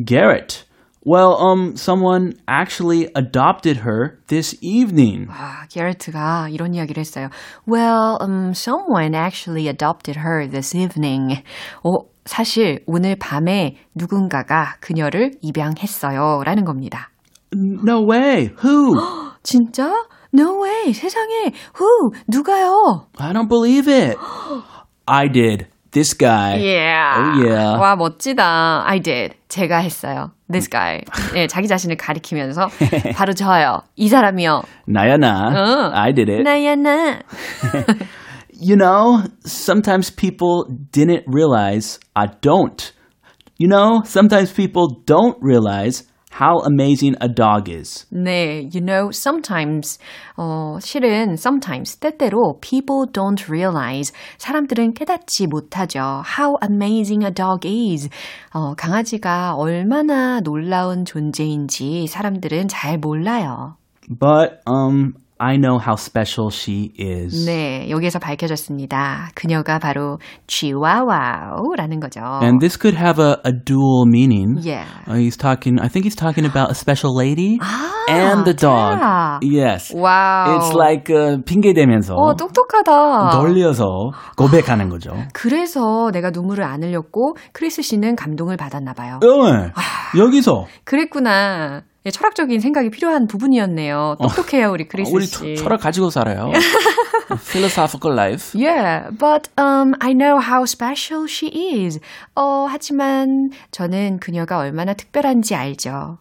Garrett. 0.03 0.65
Well, 1.05 1.35
um, 1.37 1.75
someone 1.75 2.33
actually 2.47 3.09
adopted 3.13 3.77
her 3.83 4.19
this 4.27 4.55
evening. 4.61 5.27
아, 5.29 5.67
게르트가 5.69 6.47
이런 6.49 6.73
이야기를 6.73 7.01
했어요. 7.01 7.29
Well, 7.67 8.17
um, 8.21 8.53
someone 8.53 9.13
actually 9.13 9.67
adopted 9.67 10.15
her 10.23 10.47
this 10.47 10.73
evening. 10.73 11.43
어, 11.83 12.05
사실 12.28 12.84
오늘 12.86 13.16
밤에 13.16 13.76
누군가가 13.94 14.74
그녀를 14.80 15.30
입양했어요. 15.40 16.42
라는 16.44 16.64
겁니다. 16.66 17.08
No 17.54 18.06
way. 18.06 18.50
Who? 18.62 18.94
진짜? 19.42 19.90
No 20.34 20.62
way. 20.62 20.92
세상에. 20.92 21.52
Who? 21.80 22.12
누가요? 22.28 23.06
I 23.18 23.32
don't 23.32 23.48
believe 23.48 23.90
it. 23.90 24.18
I 25.06 25.28
did. 25.32 25.68
This 25.90 26.14
guy. 26.14 26.60
Yeah. 26.60 27.16
Oh, 27.16 27.42
yeah. 27.42 27.80
와, 27.80 27.96
멋지다. 27.96 28.84
I 28.84 29.00
did. 29.00 29.34
제가 29.48 29.78
했어요. 29.78 30.32
This 30.52 30.68
guy. 30.68 31.00
네, 31.32 31.46
자기 31.46 31.66
자신을 31.66 31.96
가리키면서 31.96 32.68
바로 33.16 33.32
저요. 33.32 33.80
이 33.96 34.08
사람이요. 34.08 34.62
나야 34.86 35.16
나. 35.16 35.48
어. 35.48 35.90
I 35.94 36.12
did 36.12 36.30
it. 36.30 36.42
나야 36.42 36.76
나. 36.76 37.20
You 38.57 38.75
know, 38.75 39.23
sometimes 39.45 40.09
people 40.09 40.65
didn't 40.91 41.23
realize 41.27 41.99
I 42.15 42.27
don't. 42.41 42.91
You 43.57 43.67
know, 43.67 44.01
sometimes 44.05 44.51
people 44.51 45.01
don't 45.05 45.37
realize 45.41 46.03
how 46.31 46.59
amazing 46.65 47.15
a 47.21 47.27
dog 47.29 47.69
is. 47.69 48.05
네, 48.11 48.67
you 48.73 48.81
know, 48.81 49.11
sometimes, 49.11 49.99
어, 50.35 50.79
실은 50.81 51.37
sometimes, 51.37 51.99
때때로 51.99 52.59
people 52.59 53.05
don't 53.11 53.47
realize, 53.47 54.11
사람들은 54.39 54.93
깨닫지 54.95 55.45
못하죠. 55.47 56.23
How 56.37 56.55
amazing 56.63 57.23
a 57.23 57.31
dog 57.31 57.67
is. 57.67 58.09
어, 58.51 58.73
강아지가 58.73 59.53
얼마나 59.55 60.39
놀라운 60.41 61.05
존재인지 61.05 62.07
사람들은 62.07 62.67
잘 62.67 62.97
몰라요. 62.97 63.75
But 64.09 64.61
um 64.65 65.13
I 65.40 65.56
know 65.56 65.78
how 65.78 65.94
special 65.94 66.50
she 66.50 66.92
is. 66.98 67.46
네, 67.46 67.88
여기에서 67.90 68.18
밝혀졌습니다. 68.18 69.30
그녀가 69.34 69.78
바로 69.78 70.18
치와와라는 70.48 72.00
거죠. 72.00 72.20
And 72.42 72.58
this 72.60 72.76
could 72.76 72.96
have 72.98 73.20
a, 73.22 73.36
a 73.44 73.52
dual 73.52 74.06
meaning. 74.06 74.58
Yeah. 74.60 74.86
Uh, 75.06 75.14
he's 75.14 75.36
talking 75.36 75.78
I 75.80 75.88
think 75.88 76.04
he's 76.04 76.16
talking 76.16 76.44
about 76.44 76.70
a 76.70 76.74
special 76.74 77.14
lady 77.14 77.58
아, 77.60 78.10
and 78.10 78.44
the 78.44 78.54
dog. 78.54 78.98
Tara. 78.98 79.38
Yes. 79.42 79.94
와우. 79.94 80.58
It's 80.58 80.74
like 80.74 81.08
uh, 81.14 81.38
핑계 81.44 81.72
대면서 81.72 82.14
어, 82.14 82.34
똑똑하다. 82.34 83.30
돌려서 83.38 83.84
고백하는 84.36 84.88
거죠. 84.88 85.10
그래서 85.32 86.10
내가 86.12 86.30
눈물을 86.30 86.64
안 86.64 86.82
흘렸고 86.82 87.36
크리스 87.52 87.82
씨는 87.82 88.16
감동을 88.16 88.56
받았나 88.56 88.92
봐요. 88.92 89.20
네. 89.22 89.70
여기서 90.18 90.66
그랬구나. 90.84 91.82
예, 92.06 92.10
철학적인 92.10 92.60
생각이 92.60 92.90
필요한 92.90 93.26
부분이었네요. 93.26 94.16
똑똑해요, 94.20 94.70
우리 94.70 94.86
크리스 94.86 95.10
우리 95.12 95.26
씨. 95.26 95.32
철- 95.32 95.56
철학 95.56 95.80
가지고 95.80 96.10
살아요. 96.10 96.52
Philosophical 97.50 98.14
life. 98.16 98.54
Yeah, 98.58 99.10
but 99.10 99.50
um, 99.58 99.94
I 100.00 100.12
know 100.14 100.38
how 100.40 100.62
special 100.64 101.26
she 101.28 101.50
is. 101.84 102.00
어, 102.34 102.66
하지만 102.70 103.50
저는 103.70 104.18
그녀가 104.20 104.58
얼마나 104.58 104.94
특별한지 104.94 105.54
알죠. 105.54 106.18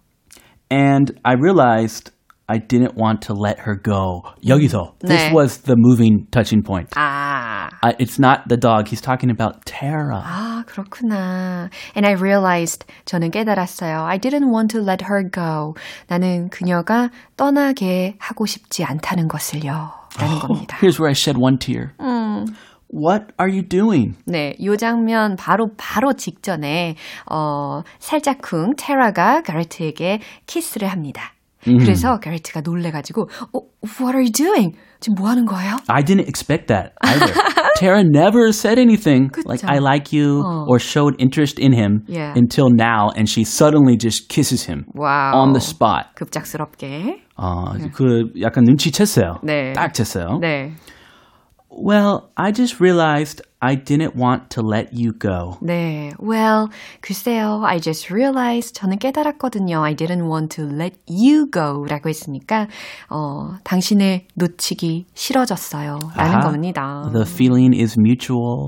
And 0.71 1.13
I 1.23 1.35
realized 1.35 2.11
I 2.49 2.59
didn't 2.59 2.95
want 2.95 3.21
to 3.27 3.33
let 3.33 3.59
her 3.65 3.75
go. 3.75 4.23
여기서. 4.45 4.93
This 4.99 5.21
네. 5.29 5.33
was 5.33 5.57
the 5.63 5.75
moving 5.77 6.27
touching 6.31 6.63
point. 6.63 6.89
아, 6.95 7.69
Uh, 7.83 7.93
it's 7.99 8.17
not 8.17 8.47
the 8.47 8.57
dog. 8.57 8.87
He's 8.87 9.01
talking 9.01 9.29
about 9.29 9.65
Tara. 9.65 10.21
아, 10.23 10.63
그렇구나. 10.65 11.69
And 11.95 12.07
I 12.07 12.13
realized, 12.13 12.85
저는 13.05 13.31
깨달았어요. 13.31 14.05
I 14.05 14.17
didn't 14.17 14.49
want 14.51 14.71
to 14.75 14.81
let 14.81 15.03
her 15.05 15.23
go. 15.29 15.75
나는 16.07 16.49
그녀가 16.49 17.09
떠나게 17.35 18.15
하고 18.19 18.45
싶지 18.45 18.83
않다는 18.85 19.27
것을요. 19.27 19.91
라는 20.17 20.39
겁니다. 20.39 20.77
Here's 20.77 20.97
where 20.99 21.09
I 21.09 21.13
shed 21.13 21.37
one 21.37 21.57
tear. 21.59 21.91
What 22.89 23.33
are 23.37 23.51
you 23.51 23.61
doing? 23.67 24.15
네, 24.25 24.55
요 24.63 24.77
장면 24.77 25.35
바로 25.35 25.67
바로 25.77 26.13
직전에 26.13 26.95
어 27.29 27.81
살짝쿵 27.99 28.75
테라가 28.77 29.41
가레트에게 29.41 30.19
키스를 30.47 30.87
합니다. 30.87 31.33
그래서 31.66 32.18
가레트가 32.18 32.60
놀래가지고 32.62 33.22
어, 33.54 33.60
What 34.00 34.16
are 34.16 34.22
you 34.22 34.32
doing? 34.32 34.74
지금 34.98 35.14
뭐 35.16 35.28
하는 35.30 35.44
거예요? 35.46 35.76
I 35.88 36.02
didn't 36.02 36.26
expect 36.26 36.66
that 36.66 36.92
either. 37.02 37.32
Tara 37.78 38.02
never 38.02 38.48
said 38.52 38.78
anything 38.80 39.30
like 39.46 39.60
그쵸. 39.62 39.68
I 39.70 39.78
like 39.78 40.12
you 40.12 40.42
or 40.66 40.78
showed 40.80 41.14
interest 41.20 41.60
in 41.62 41.72
him 41.72 42.02
Yeah. 42.08 42.34
until 42.36 42.66
now 42.70 43.10
and 43.16 43.28
she 43.28 43.42
suddenly 43.44 43.96
just 43.96 44.28
kisses 44.28 44.66
him 44.68 44.86
와우. 44.94 45.34
on 45.34 45.52
the 45.52 45.60
spot. 45.60 46.14
급작스럽게. 46.16 47.22
어, 47.36 47.74
그 47.94 48.30
약간 48.40 48.64
눈치챘어요. 48.64 49.38
네. 49.44 49.72
딱 49.72 49.92
챘어요. 49.92 50.40
네, 50.40 50.72
Well, 51.76 52.28
I 52.36 52.52
just 52.52 52.80
realized 52.80 53.40
I 53.62 53.76
didn't 53.76 54.14
want 54.14 54.50
to 54.50 54.60
let 54.62 54.92
you 54.92 55.12
go. 55.12 55.56
네. 55.62 56.12
Well, 56.18 56.68
글쎄요. 57.00 57.64
I 57.64 57.78
just 57.80 58.12
realized 58.12 58.74
저는 58.74 58.98
깨달았거든요. 58.98 59.82
I 59.82 59.94
didn't 59.94 60.28
want 60.28 60.54
to 60.56 60.64
let 60.64 60.96
you 61.08 61.48
go 61.50 61.84
라고 61.88 62.10
했으니까 62.10 62.68
어, 63.08 63.56
당신을 63.64 64.26
놓치기 64.34 65.06
싫어졌어요. 65.14 65.98
라는 66.14 66.34
아하. 66.34 66.40
겁니다. 66.50 67.08
The 67.12 67.24
feeling 67.24 67.74
is 67.74 67.98
mutual. 67.98 68.66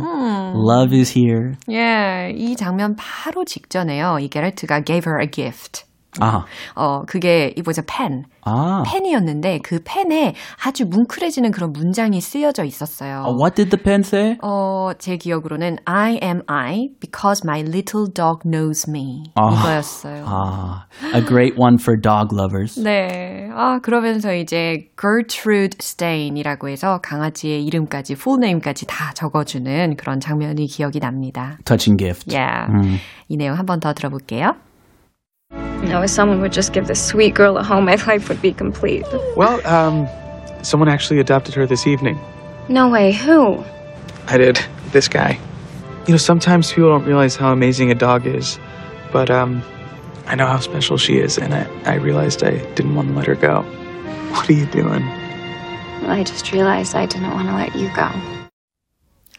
Love 0.54 0.96
is 0.96 1.12
here. 1.16 1.56
예, 1.70 2.32
이 2.34 2.56
장면 2.56 2.96
바로 2.96 3.44
직전에요. 3.44 4.18
이 4.20 4.28
게르트가 4.28 4.80
gave 4.82 5.10
her 5.10 5.20
a 5.20 5.30
gift. 5.30 5.84
아, 6.19 6.45
어, 6.75 7.03
그게 7.05 7.53
was 7.65 7.79
a 7.79 7.85
pen. 7.85 8.23
아. 8.45 8.81
펜이었는데 8.85 9.59
그 9.63 9.79
펜에 9.85 10.33
아주 10.65 10.85
뭉클해지는 10.87 11.51
그런 11.51 11.71
문장이 11.71 12.19
쓰여져 12.19 12.63
있었어요. 12.63 13.23
Uh, 13.27 13.35
what 13.39 13.55
did 13.55 13.69
the 13.69 13.81
pen 13.81 14.01
say? 14.01 14.37
어, 14.41 14.91
제 14.97 15.17
기억으로는 15.17 15.77
I 15.85 16.19
am 16.23 16.41
I 16.47 16.89
because 16.99 17.43
my 17.45 17.61
little 17.61 18.07
dog 18.11 18.41
knows 18.49 18.89
me. 18.89 19.23
아. 19.35 19.51
이거였어요. 19.53 20.23
Ah, 20.25 20.85
a 21.13 21.21
great 21.23 21.55
one 21.59 21.77
for 21.79 21.95
dog 22.01 22.33
lovers. 22.35 22.81
네. 22.81 23.49
아, 23.53 23.79
그러면서 23.79 24.33
이제 24.33 24.87
Gertrude 24.99 25.77
Stein이라고 25.79 26.69
해서 26.69 26.99
강아지의 27.03 27.63
이름까지, 27.65 28.13
full 28.13 28.39
name까지 28.41 28.87
다 28.87 29.11
적어주는 29.13 29.95
그런 29.97 30.19
장면이 30.19 30.65
기억이 30.65 30.99
납니다. 30.99 31.57
Touching 31.65 31.97
gift. 32.03 32.33
Yeah. 32.35 32.99
이 33.27 33.37
내용 33.37 33.57
한 33.59 33.65
번 33.67 33.79
더 33.79 33.93
들어볼게요. 33.93 34.53
Now, 35.83 36.01
if 36.01 36.09
someone 36.09 36.41
would 36.41 36.53
just 36.53 36.73
give 36.73 36.87
this 36.87 37.03
sweet 37.03 37.33
girl 37.33 37.57
a 37.57 37.63
home, 37.63 37.85
my 37.85 37.95
life 38.07 38.29
would 38.29 38.41
be 38.41 38.53
complete. 38.53 39.05
Well, 39.35 39.65
um, 39.65 40.07
someone 40.63 40.89
actually 40.89 41.19
adopted 41.19 41.53
her 41.55 41.65
this 41.65 41.87
evening. 41.87 42.19
No 42.67 42.89
way. 42.89 43.11
Who? 43.13 43.63
I 44.27 44.37
did. 44.37 44.59
This 44.91 45.07
guy. 45.07 45.39
You 46.07 46.13
know, 46.13 46.17
sometimes 46.17 46.71
people 46.71 46.89
don't 46.89 47.05
realize 47.05 47.35
how 47.35 47.51
amazing 47.51 47.91
a 47.91 47.95
dog 47.95 48.25
is, 48.25 48.59
but 49.11 49.29
um, 49.29 49.63
I 50.25 50.35
know 50.35 50.45
how 50.45 50.59
special 50.59 50.97
she 50.97 51.17
is, 51.17 51.37
and 51.37 51.53
I, 51.53 51.67
I 51.85 51.95
realized 51.95 52.43
I 52.43 52.57
didn't 52.75 52.95
want 52.95 53.09
to 53.09 53.13
let 53.15 53.25
her 53.27 53.35
go. 53.35 53.61
What 54.31 54.49
are 54.49 54.53
you 54.53 54.65
doing? 54.67 55.05
Well, 56.01 56.11
I 56.11 56.23
just 56.23 56.51
realized 56.51 56.95
I 56.95 57.05
didn't 57.05 57.31
want 57.31 57.47
to 57.47 57.55
let 57.55 57.75
you 57.75 57.93
go. 57.95 58.38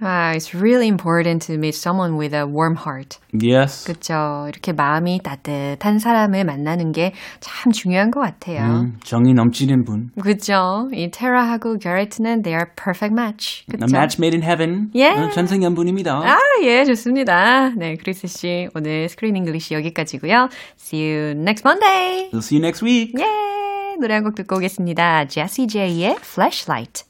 Ah, 0.03 0.33
it's 0.35 0.55
really 0.55 0.89
important 0.89 1.43
to 1.47 1.59
meet 1.59 1.75
someone 1.75 2.17
with 2.17 2.33
a 2.35 2.47
warm 2.47 2.75
heart. 2.77 3.19
Yes. 3.33 3.85
그렇죠. 3.85 4.47
이렇게 4.49 4.73
마음이 4.73 5.21
따뜻한 5.23 5.99
사람을 5.99 6.45
만나는 6.45 6.93
게 6.93 7.13
참 7.41 7.71
중요한 7.73 8.11
것 8.11 8.21
같아요. 8.21 8.63
음, 8.63 8.99
정이 9.05 9.35
넘치는 9.35 9.85
분. 9.85 10.11
그렇죠. 10.21 10.89
이 10.95 11.11
테라하고 11.11 11.77
게레트는 11.79 12.43
they 12.43 12.57
are 12.59 12.71
perfect 12.77 13.13
match. 13.13 13.65
A 13.71 13.77
그렇죠. 13.77 13.95
match 13.97 14.17
made 14.19 14.35
in 14.35 14.43
heaven. 14.43 14.91
예. 14.95 15.09
어, 15.11 15.29
천생연분입니다. 15.31 16.13
아, 16.25 16.39
예, 16.63 16.85
좋습니다. 16.85 17.71
네, 17.77 17.97
크리스 17.97 18.27
씨 18.27 18.69
오늘 18.75 19.09
Screen 19.09 19.37
English 19.37 19.75
여기까지고요. 19.75 20.49
See 20.79 21.01
you 21.03 21.31
next 21.33 21.63
Monday. 21.67 22.31
We'll 22.33 22.39
see 22.43 22.57
you 22.59 22.65
next 22.65 22.83
week. 22.85 23.13
예, 23.19 23.97
노래 24.01 24.15
한 24.15 24.25
곡 24.25 24.35
듣고 24.35 24.57
오겠습니다. 24.57 25.27
제시 25.27 25.67
제이의 25.67 26.17
Flashlight. 26.23 27.10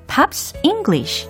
Pops 0.13 0.59
English 0.63 1.29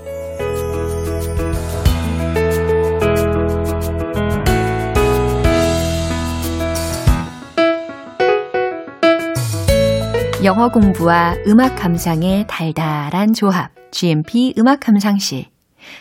영어 10.43 10.69
공부와 10.69 11.35
음악 11.45 11.75
감상의 11.75 12.47
달달한 12.47 13.33
조합 13.33 13.69
GMP 13.91 14.55
음악 14.57 14.79
감상실. 14.79 15.45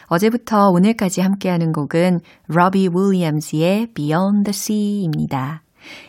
어제부터 0.06 0.70
오늘까지 0.70 1.20
함께하는 1.20 1.72
곡은 1.72 2.20
로비 2.46 2.88
윌리엄스의 2.94 3.88
Beyond 3.92 4.44
the 4.44 4.54
Sea입니다. 4.54 5.62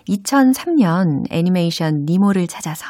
2003년 0.08 1.26
애니메이션 1.30 2.06
니모를 2.06 2.48
찾아서 2.48 2.86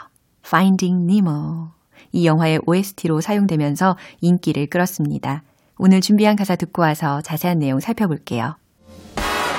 Finding 0.45 1.12
Nemo 1.12 1.81
이 2.11 2.25
영화의 2.25 2.59
OST로 2.65 3.21
사용되면서 3.21 3.97
인기를 4.21 4.67
끌었습니다. 4.67 5.43
오늘 5.77 6.01
준비한 6.01 6.35
가사 6.35 6.55
듣고 6.55 6.81
와서 6.81 7.21
자세한 7.21 7.59
내용 7.59 7.79
살펴볼게요. 7.79 8.55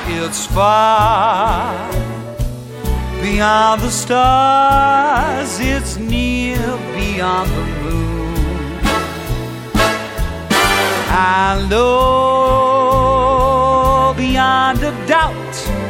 It's 0.07 0.47
far 0.51 1.91
beyond 3.21 3.81
the 3.81 3.91
stars, 3.91 5.61
it's 5.61 5.97
near 5.99 6.59
beyond 6.95 7.51
the 7.51 7.65
moon. 7.83 8.03
I 11.09 11.67
know 11.69 12.93
beyond 14.17 14.83
a 14.83 14.93
doubt 15.07 15.83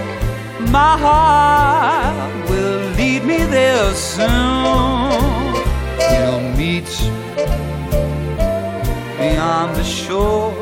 my 0.70 0.96
heart 0.98 2.50
will 2.50 2.90
lead 2.96 3.24
me 3.24 3.44
there 3.44 3.94
soon. 3.94 5.31
We'll 6.12 6.40
meet 6.56 6.88
beyond 9.18 9.74
the 9.76 9.84
shore. 9.84 10.52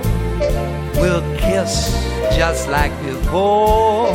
We'll 0.95 1.25
kiss 1.37 1.93
just 2.37 2.69
like 2.69 2.93
before. 3.03 4.15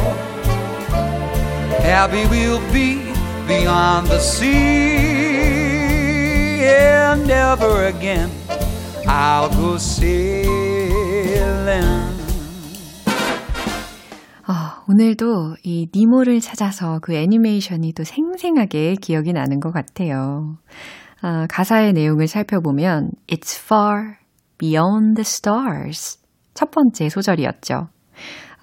Happy 1.84 2.26
we'll 2.28 2.62
be 2.72 3.12
beyond 3.48 4.08
the 4.08 4.20
sea. 4.20 4.56
And 6.64 7.28
never 7.28 7.86
again 7.86 8.32
I'll 9.08 9.50
go 9.50 9.78
sailing. 9.78 10.56
아, 14.48 14.84
오늘도 14.88 15.58
이 15.64 15.90
니모를 15.94 16.40
찾아서 16.40 17.00
그 17.02 17.14
애니메이션이 17.14 17.94
또 17.94 18.04
생생하게 18.04 18.96
기억이 19.02 19.34
나는 19.34 19.60
것 19.60 19.72
같아요. 19.72 20.58
아, 21.22 21.48
가사의 21.50 21.94
내용을 21.94 22.28
살펴보면 22.28 23.12
It's 23.28 23.58
far 23.60 24.16
beyond 24.58 25.16
the 25.16 25.22
stars. 25.22 26.20
첫 26.54 26.72
번째 26.72 27.10
소절이었죠. 27.10 27.88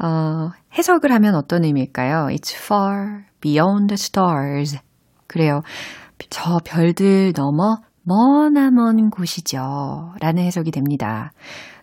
어, 0.02 0.50
해석을 0.76 1.12
하면 1.12 1.34
어떤 1.34 1.64
의미일까요? 1.64 2.28
It's 2.30 2.54
far 2.54 3.24
beyond 3.40 3.88
the 3.88 3.94
stars. 3.94 4.78
그래요. 5.26 5.60
저 6.30 6.58
별들 6.64 7.32
넘어 7.34 7.76
머나먼 8.04 9.10
곳이죠. 9.10 10.14
라는 10.20 10.42
해석이 10.44 10.70
됩니다. 10.70 11.32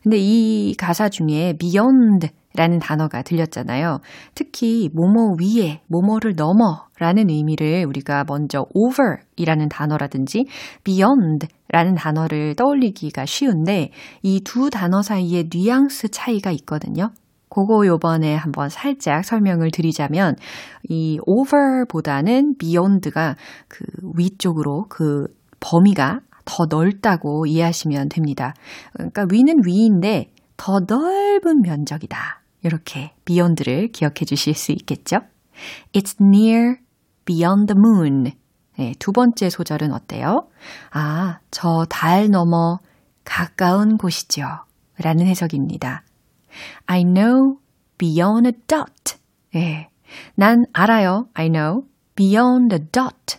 근데 0.04 0.18
이 0.18 0.76
가사 0.78 1.10
중에 1.10 1.54
beyond 1.58 2.30
라는 2.60 2.78
단어가 2.80 3.22
들렸잖아요. 3.22 4.02
특히 4.36 4.90
뭐뭐 4.94 5.38
위에, 5.40 5.80
뭐뭐를 5.88 6.36
넘어 6.36 6.88
라는 7.00 7.30
의미를 7.30 7.86
우리가 7.88 8.26
먼저 8.28 8.66
over 8.74 9.20
이라는 9.38 9.70
단어라든지 9.70 10.46
beyond 10.84 11.48
라는 11.70 11.96
단어를 11.96 12.56
떠올리기가 12.56 13.26
쉬운데 13.26 13.92
이 14.24 14.42
두 14.44 14.70
단어 14.70 15.02
사이에 15.02 15.46
뉘앙스 15.50 16.10
차이가 16.10 16.52
있거든요. 16.52 17.12
그거 17.48 17.88
요번에 17.88 18.36
한번 18.36 18.68
살짝 18.68 19.24
설명을 19.24 19.72
드리자면 19.72 20.36
이 20.90 21.18
over보다는 21.26 22.58
beyond가 22.58 23.38
그 23.70 23.86
위쪽으로 24.18 24.88
그 24.90 25.28
범위가 25.62 26.20
더 26.44 26.66
넓다고 26.70 27.46
이해하시면 27.46 28.10
됩니다. 28.10 28.54
그러니까 28.92 29.26
위는 29.32 29.62
위인데 29.66 30.34
더 30.58 30.80
넓은 30.86 31.62
면적이다. 31.62 32.39
이렇게 32.64 33.14
beyond를 33.26 33.92
기억해 33.92 34.26
주실 34.26 34.54
수 34.54 34.72
있겠죠? 34.72 35.20
It's 35.94 36.18
near 36.22 36.78
beyond 37.26 37.74
the 37.74 37.78
moon. 37.78 38.32
네, 38.78 38.94
두 39.00 39.12
번째 39.12 39.50
소절은 39.50 39.92
어때요? 39.92 40.48
아, 40.92 41.40
저 41.52 41.86
달 41.90 42.30
넘어 42.30 42.80
가까운 43.26 43.98
곳이죠. 43.98 44.44
라는 44.98 45.28
해석입니다. 45.28 46.04
I 46.86 47.04
know 47.04 47.58
beyond 47.98 48.48
a 48.48 48.54
dot. 48.68 49.18
예. 49.56 49.90
난 50.36 50.64
알아요. 50.74 51.28
I 51.34 51.50
know 51.50 51.84
beyond 52.16 52.74
a 52.76 52.80
dot. 52.92 53.38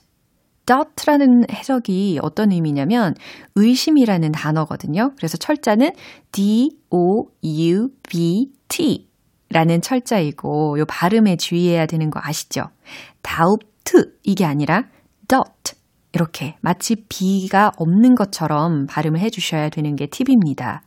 dot라는 0.66 1.50
해석이 1.50 2.20
어떤 2.22 2.52
의미냐면 2.52 3.14
의심이라는 3.56 4.30
단어거든요. 4.30 5.12
그래서 5.16 5.36
철자는 5.36 5.90
D 6.30 6.70
O 6.90 7.26
U 7.42 7.88
B 8.08 8.52
T 8.68 9.09
라는 9.50 9.80
철자이고 9.80 10.78
요 10.78 10.84
발음에 10.86 11.36
주의해야 11.36 11.86
되는 11.86 12.10
거 12.10 12.20
아시죠? 12.22 12.62
다우트 13.22 14.14
이게 14.22 14.44
아니라 14.44 14.84
dot 15.28 15.74
이렇게 16.12 16.56
마치 16.60 16.96
B가 17.08 17.72
없는 17.76 18.14
것처럼 18.14 18.86
발음을 18.86 19.20
해 19.20 19.30
주셔야 19.30 19.68
되는 19.68 19.96
게 19.96 20.06
팁입니다. 20.06 20.82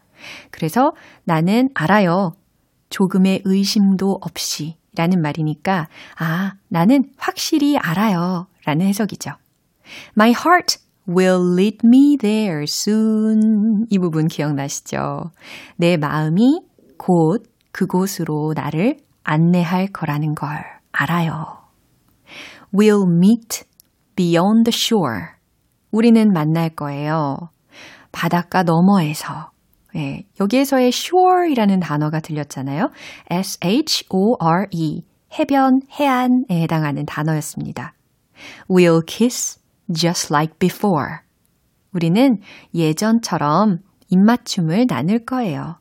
그래서 0.51 0.91
나는 1.25 1.69
알아요. 1.73 2.31
조금의 2.89 3.41
의심도 3.45 4.19
없이 4.21 4.75
라는 4.95 5.21
말이니까, 5.21 5.87
아, 6.19 6.53
나는 6.69 7.05
확실히 7.17 7.77
알아요. 7.77 8.47
라는 8.65 8.85
해석이죠. 8.85 9.31
My 10.15 10.29
heart 10.31 10.77
will 11.07 11.53
lead 11.57 11.79
me 11.83 12.17
there 12.17 12.63
soon. 12.63 13.85
이 13.89 13.97
부분 13.97 14.27
기억나시죠? 14.27 15.31
내 15.77 15.97
마음이 15.97 16.61
곧 16.97 17.43
그곳으로 17.73 18.53
나를 18.55 18.97
안내할 19.23 19.87
거라는 19.87 20.35
걸 20.35 20.49
알아요. 20.93 21.57
We'll 22.73 23.05
meet 23.05 23.65
beyond 24.15 24.71
the 24.71 24.73
shore. 24.73 25.33
우리는 25.91 26.31
만날 26.31 26.69
거예요. 26.69 27.49
바닷가 28.11 28.63
너머에서. 28.63 29.51
예, 29.95 30.23
여기에서의 30.39 30.87
shore이라는 30.87 31.79
단어가 31.79 32.19
들렸잖아요. 32.19 32.89
S-H-O-R-E. 33.29 35.03
해변, 35.37 35.81
해안에 35.99 36.45
해당하는 36.51 37.05
단어였습니다. 37.05 37.93
We'll 38.69 39.03
kiss 39.05 39.59
just 39.93 40.31
like 40.31 40.57
before. 40.59 41.17
우리는 41.93 42.39
예전처럼 42.73 43.79
입맞춤을 44.09 44.85
나눌 44.87 45.25
거예요. 45.25 45.77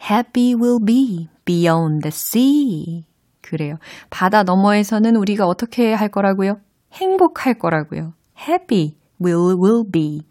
Happy 0.00 0.54
will 0.54 0.78
be 0.84 1.28
beyond 1.44 2.02
the 2.02 2.12
sea. 2.12 3.04
그래요. 3.40 3.76
바다 4.10 4.42
너머에서는 4.42 5.16
우리가 5.16 5.46
어떻게 5.46 5.92
할 5.92 6.08
거라고요? 6.08 6.60
행복할 6.92 7.54
거라고요. 7.58 8.12
Happy 8.38 8.94
will 9.22 9.56
will 9.60 9.84
be. 9.90 10.22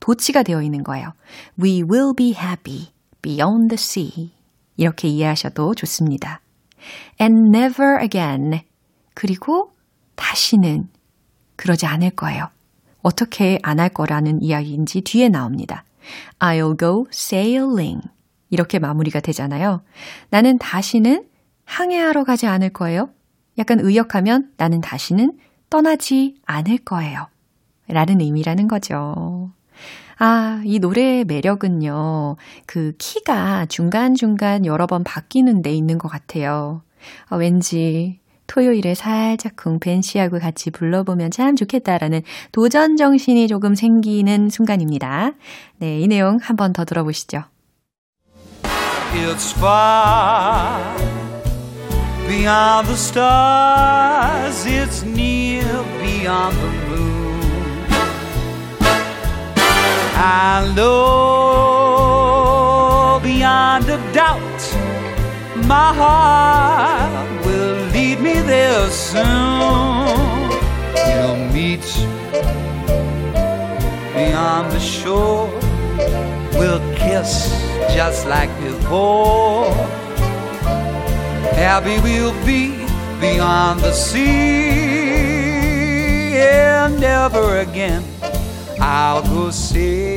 도치가 0.00 0.42
되어 0.42 0.62
있는 0.62 0.84
거예요. 0.84 1.12
We 1.62 1.82
will 1.82 2.12
be 2.16 2.34
happy 2.34 2.88
beyond 3.22 3.68
the 3.68 3.74
sea. 3.74 4.32
이렇게 4.76 5.08
이해하셔도 5.08 5.74
좋습니다. 5.74 6.40
And 7.20 7.56
never 7.56 7.98
again. 8.02 8.60
그리고 9.14 9.72
다시는 10.14 10.88
그러지 11.56 11.86
않을 11.86 12.10
거예요. 12.10 12.48
어떻게 13.02 13.58
안 13.62 13.80
할 13.80 13.88
거라는 13.88 14.42
이야기인지 14.42 15.00
뒤에 15.00 15.28
나옵니다. 15.28 15.84
I'll 16.38 16.78
go 16.78 17.06
sailing. 17.10 18.00
이렇게 18.50 18.78
마무리가 18.78 19.20
되잖아요. 19.20 19.82
나는 20.30 20.58
다시는 20.58 21.24
항해하러 21.64 22.24
가지 22.24 22.46
않을 22.46 22.70
거예요. 22.70 23.10
약간 23.58 23.80
의역하면 23.80 24.50
나는 24.56 24.80
다시는 24.80 25.32
떠나지 25.70 26.36
않을 26.46 26.78
거예요. 26.78 27.26
라는 27.88 28.20
의미라는 28.20 28.68
거죠. 28.68 29.50
아, 30.18 30.62
이 30.64 30.78
노래의 30.78 31.24
매력은요, 31.24 32.36
그 32.66 32.92
키가 32.98 33.66
중간중간 33.66 34.64
여러 34.64 34.86
번 34.86 35.04
바뀌는 35.04 35.62
데 35.62 35.72
있는 35.74 35.98
것 35.98 36.08
같아요. 36.08 36.82
아, 37.28 37.36
왠지 37.36 38.18
토요일에 38.46 38.94
살짝쿵 38.94 39.80
벤시하고 39.80 40.38
같이 40.38 40.70
불러보면 40.70 41.30
참 41.32 41.56
좋겠다라는 41.56 42.22
도전 42.52 42.96
정신이 42.96 43.48
조금 43.48 43.74
생기는 43.74 44.48
순간입니다. 44.48 45.32
네, 45.78 46.00
이 46.00 46.06
내용 46.08 46.38
한 46.40 46.56
번 46.56 46.72
더 46.72 46.84
들어보시죠. 46.84 47.42
It's 49.18 49.52
far 49.52 50.96
beyond 52.28 52.86
the 52.88 52.96
stars, 52.96 54.66
it's 54.66 55.02
near 55.04 55.64
beyond 56.00 56.56
the 56.56 56.70
moon. 56.88 57.40
I 60.18 60.72
know 60.76 61.06
beyond 63.22 63.88
a 63.88 63.98
doubt 64.12 64.62
my 65.66 65.92
heart 65.94 67.44
will 67.46 67.86
lead 67.94 68.20
me 68.20 68.34
there 68.40 68.88
soon. 68.90 69.24
We'll 70.94 71.38
meet 71.52 71.86
beyond 74.14 74.72
the 74.72 74.80
shore. 74.80 75.50
We'll 76.58 76.80
kiss 76.94 77.52
just 77.94 78.26
like 78.26 78.50
before. 78.60 79.70
Happy 81.54 81.98
we'll 82.00 82.34
be 82.44 82.74
beyond 83.20 83.80
the 83.80 83.92
sea. 83.92 85.36
And 86.38 87.00
never 87.00 87.58
again 87.60 88.02
I'll 88.80 89.22
go 89.22 89.50
sailing. 89.50 90.16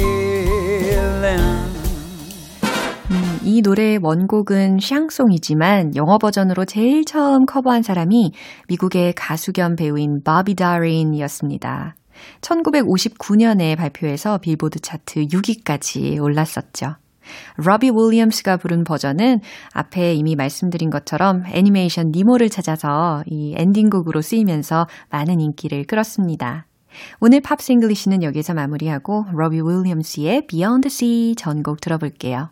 이 3.44 3.62
노래의 3.62 4.00
원곡은 4.02 4.80
샹송이지만 4.80 5.96
영어 5.96 6.18
버전으로 6.20 6.66
제일 6.66 7.04
처음 7.04 7.46
커버한 7.46 7.82
사람이 7.82 8.32
미국의 8.68 9.14
가수 9.14 9.54
겸 9.54 9.76
배우인 9.76 10.22
바비 10.24 10.56
다린이었습니다. 10.56 11.96
1959년에 12.42 13.78
발표해서 13.78 14.38
빌보드 14.40 14.80
차트 14.80 15.26
6위까지 15.26 16.22
올랐었죠. 16.22 16.96
로비 17.58 17.92
윌리엄스가 17.92 18.58
부른 18.58 18.84
버전은 18.84 19.40
앞에 19.74 20.14
이미 20.14 20.36
말씀드린 20.36 20.90
것처럼 20.90 21.44
애니메이션 21.48 22.12
니모를 22.12 22.50
찾아서 22.50 23.24
이 23.28 23.54
엔딩곡으로 23.58 24.22
쓰이면서 24.22 24.88
많은 25.10 25.40
인기를 25.40 25.86
끌었습니다. 25.86 26.66
오늘 27.20 27.42
Pops 27.42 27.72
English는 27.72 28.24
여기서 28.24 28.54
마무리하고 28.54 29.26
로비 29.32 29.62
윌리엄스의 29.62 30.48
Beyond 30.48 30.88
Sea 30.88 31.36
전곡 31.36 31.82
들어볼게요. 31.82 32.50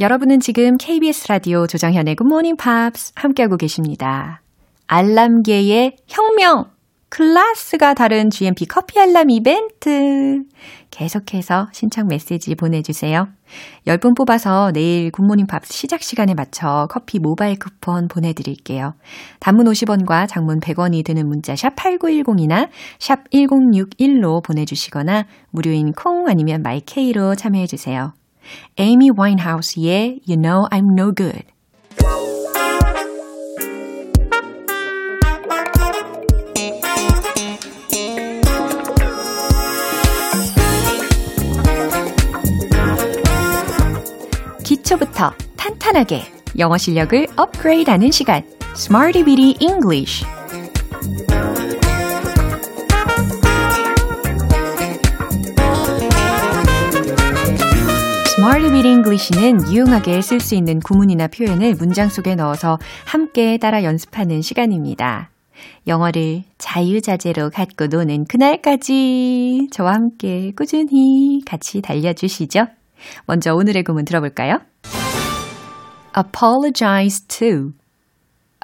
여러분은 0.00 0.40
지금 0.40 0.76
KBS 0.76 1.28
라디오 1.28 1.66
조정현의 1.66 2.16
Good 2.16 2.26
Morning 2.26 2.56
Pops 2.56 3.12
함께하고 3.14 3.56
계십니다. 3.56 4.40
알람계의 4.86 5.96
혁명! 6.08 6.73
클라스가 7.08 7.94
다른 7.94 8.30
GMP 8.30 8.66
커피 8.66 8.98
알람 8.98 9.30
이벤트. 9.30 10.42
계속해서 10.90 11.68
신청 11.72 12.08
메시지 12.08 12.54
보내주세요. 12.54 13.28
10분 13.86 14.16
뽑아서 14.16 14.72
내일 14.72 15.10
굿모닝 15.10 15.46
팝 15.46 15.64
시작 15.66 16.02
시간에 16.02 16.34
맞춰 16.34 16.88
커피 16.90 17.18
모바일 17.18 17.58
쿠폰 17.58 18.08
보내드릴게요. 18.08 18.94
단문 19.40 19.66
50원과 19.66 20.28
장문 20.28 20.60
100원이 20.60 21.04
드는 21.04 21.28
문자 21.28 21.54
샵 21.54 21.76
8910이나 21.76 22.68
샵 22.98 23.30
1061로 23.30 24.42
보내주시거나 24.42 25.26
무료인 25.50 25.92
콩 25.92 26.28
아니면 26.28 26.62
마이케이로 26.62 27.34
참여해주세요. 27.34 28.14
에이미 28.78 29.10
와인하우스의 29.16 30.20
You 30.28 30.40
Know 30.40 30.68
I'm 30.70 30.98
No 30.98 31.14
Good 31.14 31.53
기초부터 44.84 45.32
탄탄하게 45.56 46.22
영어 46.58 46.76
실력을 46.76 47.26
업그레이드하는 47.36 48.10
시간 48.10 48.42
Smarty 48.76 49.24
Bitty 49.24 49.56
English 49.60 50.24
Smarty 58.36 58.70
Bitty 58.70 58.92
English는 58.92 59.72
유용하게 59.72 60.20
쓸 60.20 60.38
수 60.38 60.54
있는 60.54 60.80
구문이나 60.80 61.28
표현을 61.28 61.74
문장 61.74 62.08
속에 62.10 62.34
넣어서 62.34 62.78
함께 63.06 63.56
따라 63.56 63.82
연습하는 63.82 64.42
시간입니다. 64.42 65.30
영어를 65.86 66.42
자유자재로 66.58 67.50
갖고 67.50 67.86
노는 67.86 68.26
그날까지 68.26 69.68
저와 69.70 69.94
함께 69.94 70.52
꾸준히 70.54 71.40
같이 71.46 71.80
달려주시죠. 71.80 72.66
먼저 73.26 73.54
오늘의 73.54 73.84
구문 73.84 74.04
들어볼까요? 74.04 74.58
apologize 76.16 77.26
to, 77.26 77.72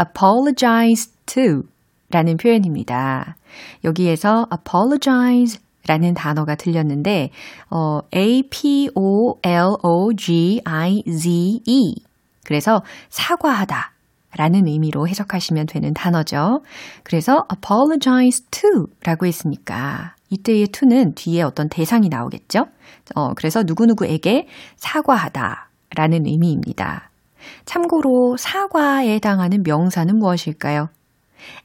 apologize 0.01 1.13
to 1.27 1.63
라는 2.11 2.37
표현입니다. 2.37 3.37
여기에서 3.85 4.47
apologize 4.53 5.61
라는 5.87 6.15
단어가 6.15 6.55
들렸는데, 6.55 7.31
어, 7.71 8.01
A-P-O-L-O-G-I-Z-E. 8.15 9.25
그래서 12.45 12.83
사과하다 13.09 13.93
라는 14.37 14.67
의미로 14.69 15.09
해석하시면 15.09 15.67
되는 15.67 15.93
단어죠. 15.93 16.63
그래서 17.03 17.45
apologize 17.53 18.45
to 18.51 18.87
라고 19.03 19.27
했으니까 19.27 20.15
이때의 20.31 20.69
to는 20.69 21.15
뒤에 21.15 21.43
어떤 21.43 21.69
대상이 21.69 22.09
나오겠죠? 22.09 22.67
어, 23.15 23.35
그래서 23.35 23.63
누구누구에게 23.63 24.47
사과하다 24.77 25.69
라는 25.97 26.27
의미입니다. 26.27 27.11
참고로 27.65 28.37
사과에 28.39 29.15
해당하는 29.15 29.63
명사는 29.65 30.17
무엇일까요? 30.19 30.89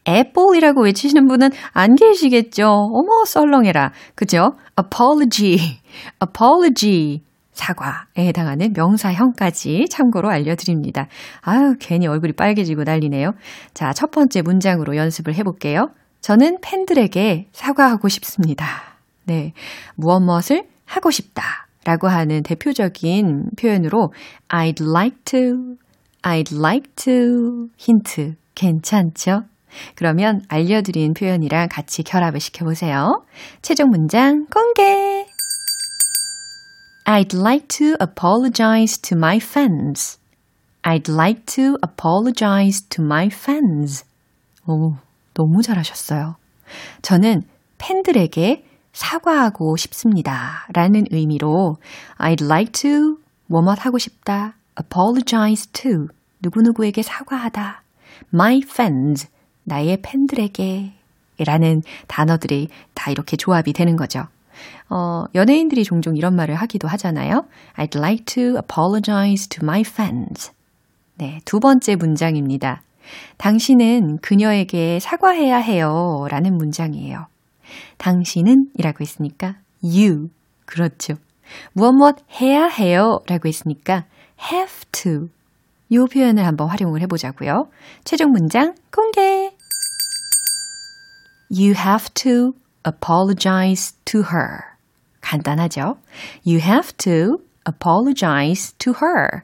애플이라고 0.08 0.84
외치시는 0.84 1.28
분은 1.28 1.49
안 1.73 1.95
계시겠죠? 1.95 2.65
어머, 2.65 3.25
썰렁해라. 3.25 3.91
그죠? 4.15 4.51
apology, 4.80 5.58
apology. 6.23 7.21
사과에 7.51 8.28
해당하는 8.28 8.73
명사형까지 8.75 9.86
참고로 9.89 10.30
알려드립니다. 10.30 11.08
아유, 11.41 11.75
괜히 11.80 12.06
얼굴이 12.06 12.34
빨개지고 12.34 12.84
난리네요. 12.84 13.32
자, 13.73 13.93
첫 13.93 14.12
번째 14.12 14.41
문장으로 14.41 14.97
연습을 14.97 15.36
해볼게요. 15.36 15.88
저는 16.26 16.58
팬들에게 16.60 17.50
사과하고 17.52 18.08
싶습니다. 18.08 18.66
네. 19.26 19.54
무엇 19.96 20.22
무엇을 20.22 20.68
하고 20.84 21.12
싶다. 21.12 21.68
라고 21.84 22.08
하는 22.08 22.42
대표적인 22.42 23.52
표현으로 23.56 24.12
I'd 24.48 24.82
like 24.82 25.18
to, 25.26 25.76
I'd 26.24 26.52
like 26.52 26.96
to 26.96 27.68
힌트 27.78 28.38
괜찮죠? 28.56 29.44
그러면 29.94 30.42
알려드린 30.48 31.14
표현이랑 31.14 31.68
같이 31.70 32.02
결합을 32.02 32.40
시켜보세요. 32.40 33.24
최종 33.62 33.92
문장 33.92 34.48
공개! 34.48 35.28
I'd 37.06 37.40
like 37.40 37.68
to 37.68 37.98
apologize 38.02 39.00
to 39.00 39.16
my 39.16 39.38
fans. 39.38 40.18
I'd 40.82 41.08
like 41.08 41.46
to 41.46 41.78
apologize 41.84 42.82
to 42.90 43.06
my 43.06 43.28
fans. 43.28 44.04
오, 44.66 44.96
너무 45.36 45.62
잘하셨어요. 45.62 46.36
저는 47.04 47.43
팬들에게 47.78 48.65
사과하고 48.93 49.76
싶습니다. 49.76 50.65
라는 50.74 51.04
의미로 51.12 51.76
I'd 52.17 52.43
like 52.43 52.71
to 52.71 53.17
뭐뭇 53.48 53.86
하고 53.86 54.00
싶다. 54.00 54.56
apologize 54.82 55.71
to 55.74 56.08
누구누구에게 56.41 57.04
사과하다. 57.04 57.84
my 58.34 58.62
fans 58.67 59.28
나의 59.63 60.00
팬들에게 60.02 60.93
라는 61.45 61.82
단어들이 62.08 62.69
다 62.93 63.12
이렇게 63.12 63.36
조합이 63.36 63.74
되는 63.74 63.98
거죠. 63.98 64.24
어, 64.89 65.24
연예인들이 65.36 65.84
종종 65.84 66.15
이런 66.15 66.36
말을 66.36 66.56
하기도 66.56 66.88
하잖아요. 66.88 67.45
I'd 67.76 67.98
like 67.98 68.26
to 68.26 68.58
apologize 68.58 69.50
to 69.50 69.60
my 69.63 69.82
fans. 69.82 70.52
네, 71.15 71.39
두 71.43 71.60
번째 71.60 71.95
문장입니다. 71.95 72.82
당신은 73.38 74.20
그녀에게 74.22 75.00
사과해야 75.00 75.58
해요. 75.58 76.28
라는 76.30 76.58
문장이에요. 76.58 77.28
당신은 77.98 78.72
이라고 78.76 79.02
했으니까 79.02 79.56
you. 79.84 80.30
그렇죠. 80.65 81.15
무엇 81.74 81.94
무엇 81.94 82.15
해야 82.41 82.68
해요. 82.68 83.20
라고 83.28 83.48
했으니까 83.48 84.06
have 84.52 84.86
to. 84.91 85.30
이 85.89 85.98
표현을 85.98 86.46
한번 86.46 86.68
활용을 86.70 87.02
해보자고요. 87.02 87.70
최종 88.04 88.32
문장 88.32 88.76
공개. 88.91 89.52
You 91.52 91.74
have 91.78 92.10
to 92.15 92.54
apologize 92.86 93.94
to 94.06 94.22
her. 94.22 94.76
간단하죠? 95.22 95.98
You 96.46 96.60
have 96.60 96.94
to 96.98 97.38
apologize 97.68 98.74
to 98.78 98.94
her. 98.94 99.44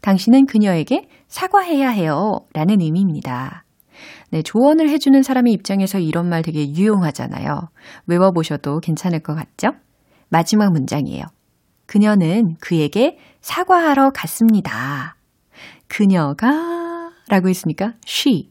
당신은 0.00 0.46
그녀에게 0.46 1.08
사과해야 1.28 1.88
해요. 1.88 2.40
라는 2.52 2.80
의미입니다. 2.80 3.64
네, 4.30 4.42
조언을 4.42 4.88
해주는 4.88 5.22
사람의 5.22 5.52
입장에서 5.52 5.98
이런 5.98 6.28
말 6.28 6.42
되게 6.42 6.68
유용하잖아요. 6.68 7.68
외워보셔도 8.06 8.80
괜찮을 8.80 9.20
것 9.20 9.34
같죠? 9.34 9.68
마지막 10.28 10.72
문장이에요. 10.72 11.24
그녀는 11.86 12.56
그에게 12.60 13.18
사과하러 13.40 14.10
갔습니다. 14.10 15.16
그녀가 15.88 17.12
라고 17.28 17.48
했으니까 17.48 17.94
she 18.06 18.50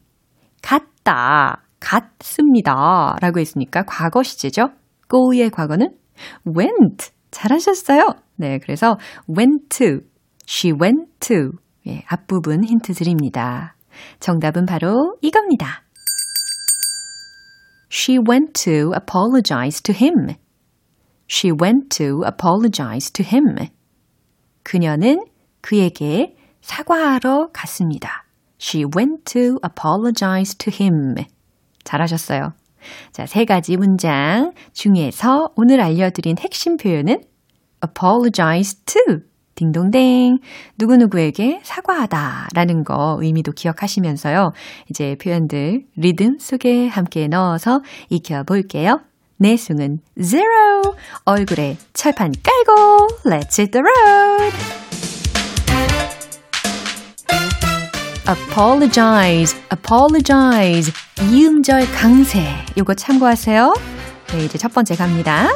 갔다 0.62 1.64
갔습니다 1.80 3.18
라고 3.22 3.40
했으니까 3.40 3.84
과거 3.84 4.24
시제죠. 4.24 4.70
go의 5.10 5.50
과거는 5.50 5.90
went 6.58 7.12
잘하셨어요. 7.32 8.16
네, 8.38 8.60
그래서 8.60 8.98
went 9.30 9.68
to 9.70 10.00
she 10.48 10.72
went 10.72 11.12
to 11.20 11.52
예, 11.88 12.04
앞부분 12.08 12.64
힌트 12.64 12.94
드립니다. 12.94 13.76
정답은 14.20 14.66
바로 14.66 15.16
이겁니다. 15.22 15.84
She 17.92 18.18
went 18.18 18.54
to 18.64 18.92
apologize 18.94 19.82
to 19.84 19.94
him. 19.96 20.36
She 21.30 21.52
went 21.52 21.90
to 21.98 22.24
apologize 22.26 23.12
to 23.14 23.26
him. 23.26 23.70
그녀는 24.64 25.24
그에게 25.62 26.36
사과하러 26.62 27.50
갔습니다. 27.54 28.26
She 28.60 28.84
went 28.84 29.24
to 29.26 29.58
apologize 29.64 30.58
to 30.58 30.74
him. 30.74 31.16
잘하셨어요. 31.84 32.54
자, 33.12 33.26
세 33.26 33.46
가지 33.46 33.78
문장 33.78 34.54
중에서 34.74 35.54
오늘 35.56 35.82
알려드린 35.82 36.38
핵심 36.40 36.78
표현은 36.78 37.24
apologize 37.84 38.80
to 38.86 39.22
딩동댕. 39.56 40.40
누구누구에게 40.78 41.62
사과하다 41.64 42.50
라는 42.54 42.84
거 42.84 43.18
의미도 43.22 43.54
기억하시면서요. 43.54 44.54
이제 44.90 45.16
표현들 45.22 45.86
리듬 45.96 46.38
속에 46.40 46.88
함께 46.88 47.28
넣어서 47.28 47.82
익혀볼게요. 48.10 49.02
내숭은 49.38 50.00
zero. 50.22 50.96
얼굴에 51.26 51.78
철판 51.94 52.34
깔고 52.44 53.08
let's 53.26 53.60
hit 53.60 53.72
the 53.72 53.84
road. 53.84 54.56
apologize, 58.28 59.56
apologize. 59.72 60.92
이음절 61.32 61.92
강세. 61.92 62.44
요거 62.78 62.96
참고하세요. 62.96 63.74
네, 64.34 64.46
이제 64.46 64.58
첫 64.58 64.74
번째 64.74 64.96
갑니다. 64.96 65.50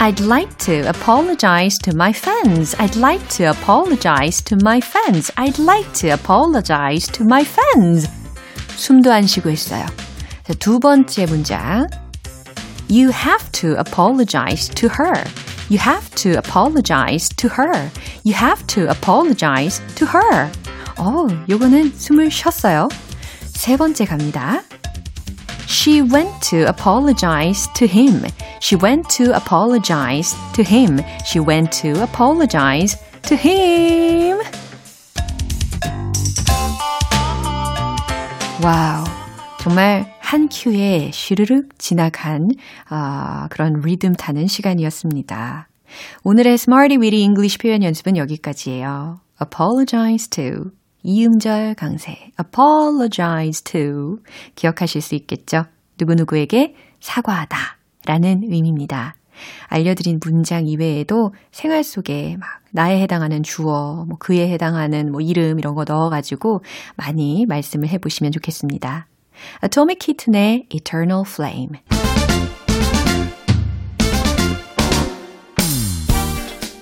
I'd 0.00 0.20
like 0.20 0.56
to 0.66 0.88
apologize 0.88 1.78
to 1.78 1.96
my 1.96 2.12
fans. 2.12 2.74
I'd 2.78 2.96
like 2.96 3.26
to 3.36 3.50
apologize 3.50 4.40
to 4.42 4.56
my 4.62 4.80
fans. 4.80 5.30
I'd 5.36 5.58
like 5.58 5.90
to 5.94 6.10
apologize 6.10 7.06
to 7.12 7.24
my 7.24 7.42
fans. 7.44 8.08
숨도 8.76 9.10
안 9.10 9.26
쉬고 9.26 9.50
있어요. 9.50 9.86
자, 10.44 10.52
두 10.58 10.78
번째 10.78 11.26
문장. 11.26 11.88
You 12.88 13.10
have 13.10 13.50
to 13.52 13.76
apologize 13.78 14.68
to 14.74 14.88
her. 14.88 15.24
You 15.68 15.78
have 15.78 16.08
to 16.22 16.38
apologize 16.38 17.28
to 17.36 17.48
her. 17.48 17.90
You 18.24 18.34
have 18.34 18.64
to 18.68 18.88
apologize 18.88 19.82
to 19.96 20.06
her. 20.06 20.50
어, 20.98 21.26
요거는 21.48 21.94
숨을 21.96 22.30
쉬었어요. 22.30 22.88
세 23.40 23.76
번째 23.76 24.04
갑니다. 24.04 24.62
She 25.71 26.01
went 26.01 26.41
to 26.49 26.67
apologize 26.67 27.69
to 27.75 27.87
him. 27.87 28.25
She 28.59 28.75
went 28.75 29.07
to 29.11 29.33
apologize 29.33 30.35
to 30.51 30.63
him. 30.63 30.99
She 31.25 31.39
went 31.39 31.71
to 31.81 32.03
apologize 32.03 32.97
to 33.23 33.37
him. 33.37 34.41
와우. 38.61 39.05
정말 39.61 40.13
한 40.19 40.49
큐에 40.49 41.11
슈르륵 41.13 41.79
지나간 41.79 42.49
아, 42.89 43.47
그런 43.49 43.79
리듬 43.81 44.13
타는 44.13 44.47
시간이었습니다. 44.47 45.69
오늘의 46.23 46.55
Smarty 46.55 46.97
Weedy 47.01 47.23
English 47.23 47.57
표현 47.59 47.81
연습은 47.81 48.17
여기까지예요. 48.17 49.21
apologize 49.41 50.27
to 50.27 50.71
이음절 51.03 51.75
강세 51.75 52.31
apologize 52.39 53.63
to 53.63 54.17
기억하실 54.55 55.01
수 55.01 55.15
있겠죠? 55.15 55.65
누구누구에게 55.99 56.75
사과하다 56.99 57.57
라는 58.05 58.41
의미입니다. 58.43 59.15
알려드린 59.67 60.19
문장 60.23 60.67
이외에도 60.67 61.33
생활 61.51 61.83
속에 61.83 62.37
막 62.39 62.47
나에 62.71 63.01
해당하는 63.01 63.43
주어, 63.43 64.05
뭐 64.07 64.17
그에 64.19 64.49
해당하는 64.51 65.11
뭐 65.11 65.21
이름 65.21 65.59
이런 65.59 65.75
거 65.75 65.83
넣어가지고 65.87 66.61
많이 66.95 67.45
말씀을 67.47 67.89
해보시면 67.89 68.31
좋겠습니다. 68.31 69.07
Atomic 69.63 69.97
Kitten의 69.99 70.67
Eternal 70.69 71.23
Flame. 71.27 71.79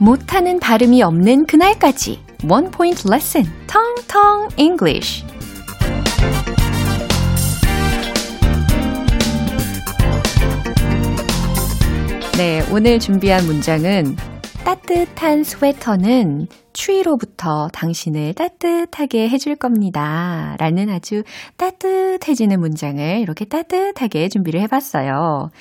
못하는 0.01 0.59
발음이 0.59 1.01
없는 1.03 1.45
그날까지 1.45 2.28
One 2.47 2.71
Point 2.71 3.03
Lesson 3.05 3.45
Tong 3.67 4.07
Tong 4.07 4.55
English 4.57 5.25
네, 12.37 12.61
오늘 12.71 12.99
준비한 12.99 13.45
문장은 13.45 14.15
따뜻한 14.63 15.43
스웨터는 15.43 16.47
추위로부터 16.71 17.67
당신을 17.73 18.33
따뜻하게 18.35 19.27
해줄 19.27 19.57
겁니다. 19.57 20.55
라는 20.59 20.89
아주 20.89 21.23
따뜻해지는 21.57 22.59
문장을 22.61 23.19
이렇게 23.19 23.43
따뜻하게 23.43 24.29
준비를 24.29 24.61
해봤어요. 24.61 25.51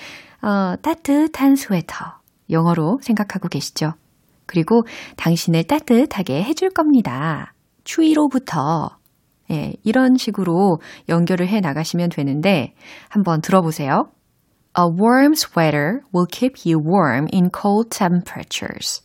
어, 0.43 0.75
따뜻한 0.81 1.57
스웨터. 1.57 2.19
영어로 2.51 3.01
생각하고 3.03 3.49
계시죠? 3.49 3.95
그리고 4.49 4.83
당신을 5.17 5.65
따뜻하게 5.65 6.43
해줄 6.43 6.71
겁니다. 6.71 7.55
추위로부터. 7.85 8.99
예, 9.51 9.75
이런 9.85 10.17
식으로 10.17 10.81
연결을 11.09 11.47
해 11.49 11.61
나가시면 11.61 12.09
되는데 12.11 12.75
한번 13.09 13.41
들어보세요. 13.41 14.11
A 14.77 14.85
warm 14.85 15.33
sweater 15.33 16.01
will 16.15 16.27
keep 16.31 16.55
you 16.67 16.83
warm 16.85 17.29
in 17.33 17.51
cold 17.55 17.91
temperatures. 17.91 19.03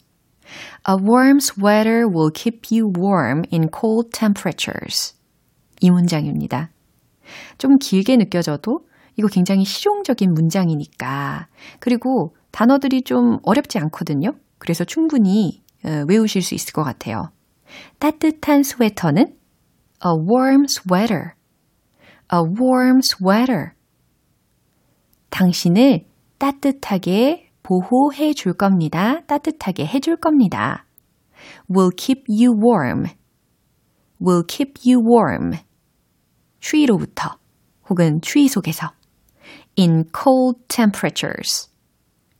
A 0.87 0.95
warm 0.95 1.37
sweater 1.37 2.07
will 2.07 2.31
keep 2.33 2.67
you 2.71 2.91
warm 2.97 3.43
in 3.51 3.69
cold 3.69 4.09
temperatures. 4.11 5.15
이 5.79 5.89
문장입니다. 5.89 6.69
좀 7.57 7.77
길게 7.77 8.17
느껴져도 8.17 8.81
이거 9.15 9.27
굉장히 9.27 9.63
실용적인 9.63 10.33
문장이니까. 10.33 11.47
그리고 11.79 12.35
단어들이 12.51 13.03
좀 13.03 13.37
어렵지 13.43 13.79
않거든요. 13.79 14.33
그래서 14.63 14.85
충분히 14.85 15.61
외우실 15.83 16.41
수 16.41 16.55
있을 16.55 16.71
것 16.71 16.83
같아요. 16.83 17.31
따뜻한 17.99 18.63
스웨터는 18.63 19.35
a 20.05 20.11
warm 20.11 20.63
sweater. 20.69 21.33
a 22.33 22.39
warm 22.39 22.99
sweater. 23.03 23.71
당신을 25.29 26.05
따뜻하게 26.37 27.51
보호해 27.61 28.33
줄 28.33 28.53
겁니다. 28.53 29.19
따뜻하게 29.25 29.85
해 29.85 29.99
줄 29.99 30.15
겁니다. 30.15 30.85
will 31.69 31.91
keep 31.93 32.23
you 32.29 32.53
warm. 32.55 33.07
will 34.25 34.45
keep 34.47 34.75
you 34.85 35.01
warm. 35.03 35.57
추위로부터 36.61 37.37
혹은 37.89 38.21
추위 38.21 38.47
속에서 38.47 38.93
in 39.77 40.05
cold 40.15 40.61
temperatures. 40.69 41.69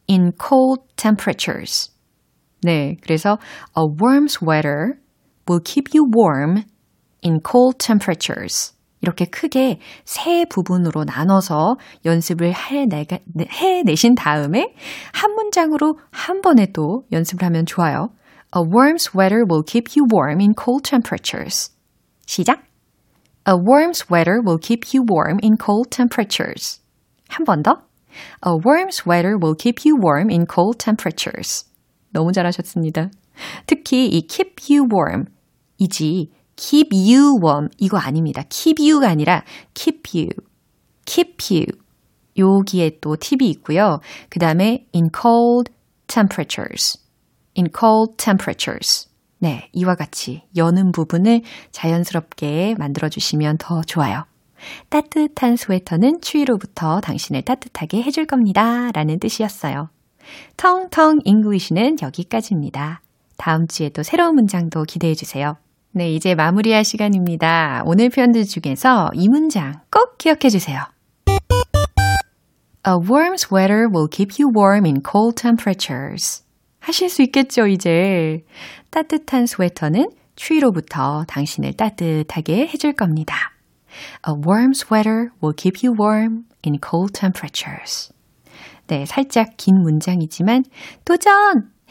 in 0.10 0.32
cold 0.40 0.84
temperatures. 0.96 1.93
네, 2.63 2.97
그래서 3.03 3.39
a 3.77 3.85
warm 4.01 4.27
sweater 4.27 4.99
will 5.49 5.63
keep 5.63 5.91
you 5.95 6.05
warm 6.05 6.65
in 7.25 7.41
cold 7.45 7.79
temperatures. 7.79 8.75
이렇게 9.01 9.27
크게 9.27 9.79
세 10.05 10.45
부분으로 10.45 11.05
나눠서 11.05 11.77
연습을 12.05 12.53
해내가, 12.53 13.19
해내신 13.49 14.17
다음에 14.17 14.75
한 15.13 15.35
문장으로 15.35 15.99
한 16.11 16.41
번에 16.41 16.67
또 16.73 17.05
연습을 17.13 17.45
하면 17.47 17.65
좋아요. 17.65 18.11
A 18.57 18.63
warm 18.63 18.97
sweater 18.97 19.45
will 19.49 19.63
keep 19.65 19.95
you 19.97 20.07
warm 20.13 20.41
in 20.41 20.53
cold 20.59 20.83
temperatures. 20.83 21.71
시작! 22.27 22.63
A 23.47 23.55
warm 23.55 23.93
sweater 23.95 24.41
will 24.45 24.59
keep 24.59 24.93
you 24.93 25.05
warm 25.09 25.39
in 25.43 25.57
cold 25.57 25.91
temperatures. 25.91 26.81
한 27.29 27.45
번 27.47 27.63
더. 27.63 27.83
A 28.45 28.53
warm 28.53 28.91
sweater 28.91 29.39
will 29.39 29.55
keep 29.55 29.87
you 29.87 29.97
warm 29.97 30.29
in 30.31 30.45
cold 30.45 30.79
temperatures. 30.79 31.65
너무 32.14 32.32
잘하셨습니다. 32.32 33.10
특히 33.66 34.08
이 34.08 34.28
keep 34.28 34.56
you 34.70 34.88
warm 34.92 35.26
이지 35.78 36.30
keep 36.56 36.96
you 36.96 37.40
warm 37.44 37.68
이거 37.78 37.98
아닙니다. 37.98 38.44
keep 38.50 38.82
you가 38.82 39.10
아니라 39.10 39.44
keep 39.74 40.02
you, 40.16 40.30
keep 41.06 41.38
you 41.52 41.66
여기에 42.38 43.00
또 43.02 43.16
팁이 43.16 43.50
있고요. 43.50 44.00
그 44.30 44.40
다음에 44.40 44.86
in 44.96 45.10
cold 45.14 45.72
temperatures, 46.08 47.00
in 47.58 47.68
cold 47.78 48.18
temperatures. 48.18 49.10
네, 49.40 49.70
이와 49.74 49.96
같이 49.96 50.44
연음 50.56 50.92
부분을 50.92 51.42
자연스럽게 51.72 52.76
만들어주시면 52.78 53.58
더 53.58 53.82
좋아요. 53.82 54.24
따뜻한 54.90 55.58
스웨터는 55.58 56.22
추위로부터 56.22 57.02
당신을 57.02 57.42
따뜻하게 57.42 58.02
해줄 58.02 58.26
겁니다. 58.26 58.92
라는 58.94 59.20
뜻이었어요. 59.20 59.90
텅텅 60.58 61.20
English는 61.24 61.98
여기까지입니다. 62.02 63.02
다음 63.38 63.68
주에도 63.68 64.04
새로운 64.04 64.36
문장도 64.36 64.84
기대해 64.84 65.16
주세요. 65.16 65.58
네, 65.92 66.12
이제 66.12 66.34
마무리할 66.34 66.84
시간입니다. 66.84 67.84
오늘 67.86 68.10
표현들 68.10 68.46
중에서 68.46 69.10
이 69.14 69.28
문장 69.28 69.82
꼭 69.92 70.18
기억해 70.18 70.50
주세요. 70.50 70.82
A 72.86 72.96
warm 72.96 73.36
sweater 73.36 73.88
will 73.88 74.08
keep 74.12 74.42
you 74.42 74.52
warm 74.54 74.86
in 74.86 75.02
cold 75.10 75.42
temperatures. 75.42 76.44
하실 76.80 77.10
수 77.10 77.22
있겠죠, 77.22 77.68
이제. 77.68 78.44
따뜻한 78.90 79.46
스웨터는 79.46 80.10
추위로부터 80.36 81.24
당신을 81.28 81.74
따뜻하게 81.74 82.68
해줄 82.68 82.94
겁니다. 82.94 83.36
A 84.28 84.34
warm 84.34 84.72
sweater 84.72 85.30
will 85.42 85.56
keep 85.56 85.86
you 85.86 85.96
warm 85.98 86.46
in 86.66 86.80
cold 86.82 87.14
temperatures. 87.14 88.12
네, 88.94 89.08
살짝 89.08 89.58
긴 89.58 89.82
문장이지만 89.82 90.66
도전! 91.04 91.32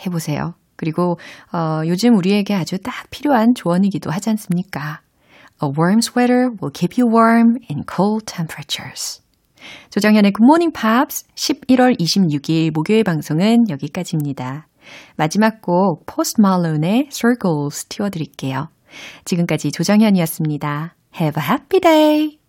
해보세요. 0.07 0.55
그리고 0.77 1.19
어, 1.53 1.83
요즘 1.85 2.17
우리에게 2.17 2.55
아주 2.55 2.79
딱 2.79 3.11
필요한 3.11 3.55
조언이기도 3.57 4.13
하지 4.13 4.31
않습니까? 4.31 5.01
A 5.61 5.69
warm 5.77 5.99
sweater 5.99 6.51
will 6.63 6.71
keep 6.73 6.95
you 6.97 7.13
warm 7.13 7.57
in 7.69 7.83
cold 7.93 8.25
temperatures. 8.27 9.21
조정현의 9.91 10.33
Good 10.33 10.45
Morning 10.45 10.73
Pops 10.73 11.27
11월 11.35 11.99
26일 11.99 12.71
목요일 12.73 13.03
방송은 13.03 13.69
여기까지입니다. 13.69 14.69
마지막 15.17 15.61
곡 15.61 16.07
Post 16.07 16.37
Malone의 16.41 17.09
Circles 17.11 17.87
띄워드릴게요. 17.87 18.69
지금까지 19.25 19.73
조정현이었습니다. 19.73 20.95
Have 21.21 21.43
a 21.43 21.49
happy 21.49 21.81
day! 21.81 22.42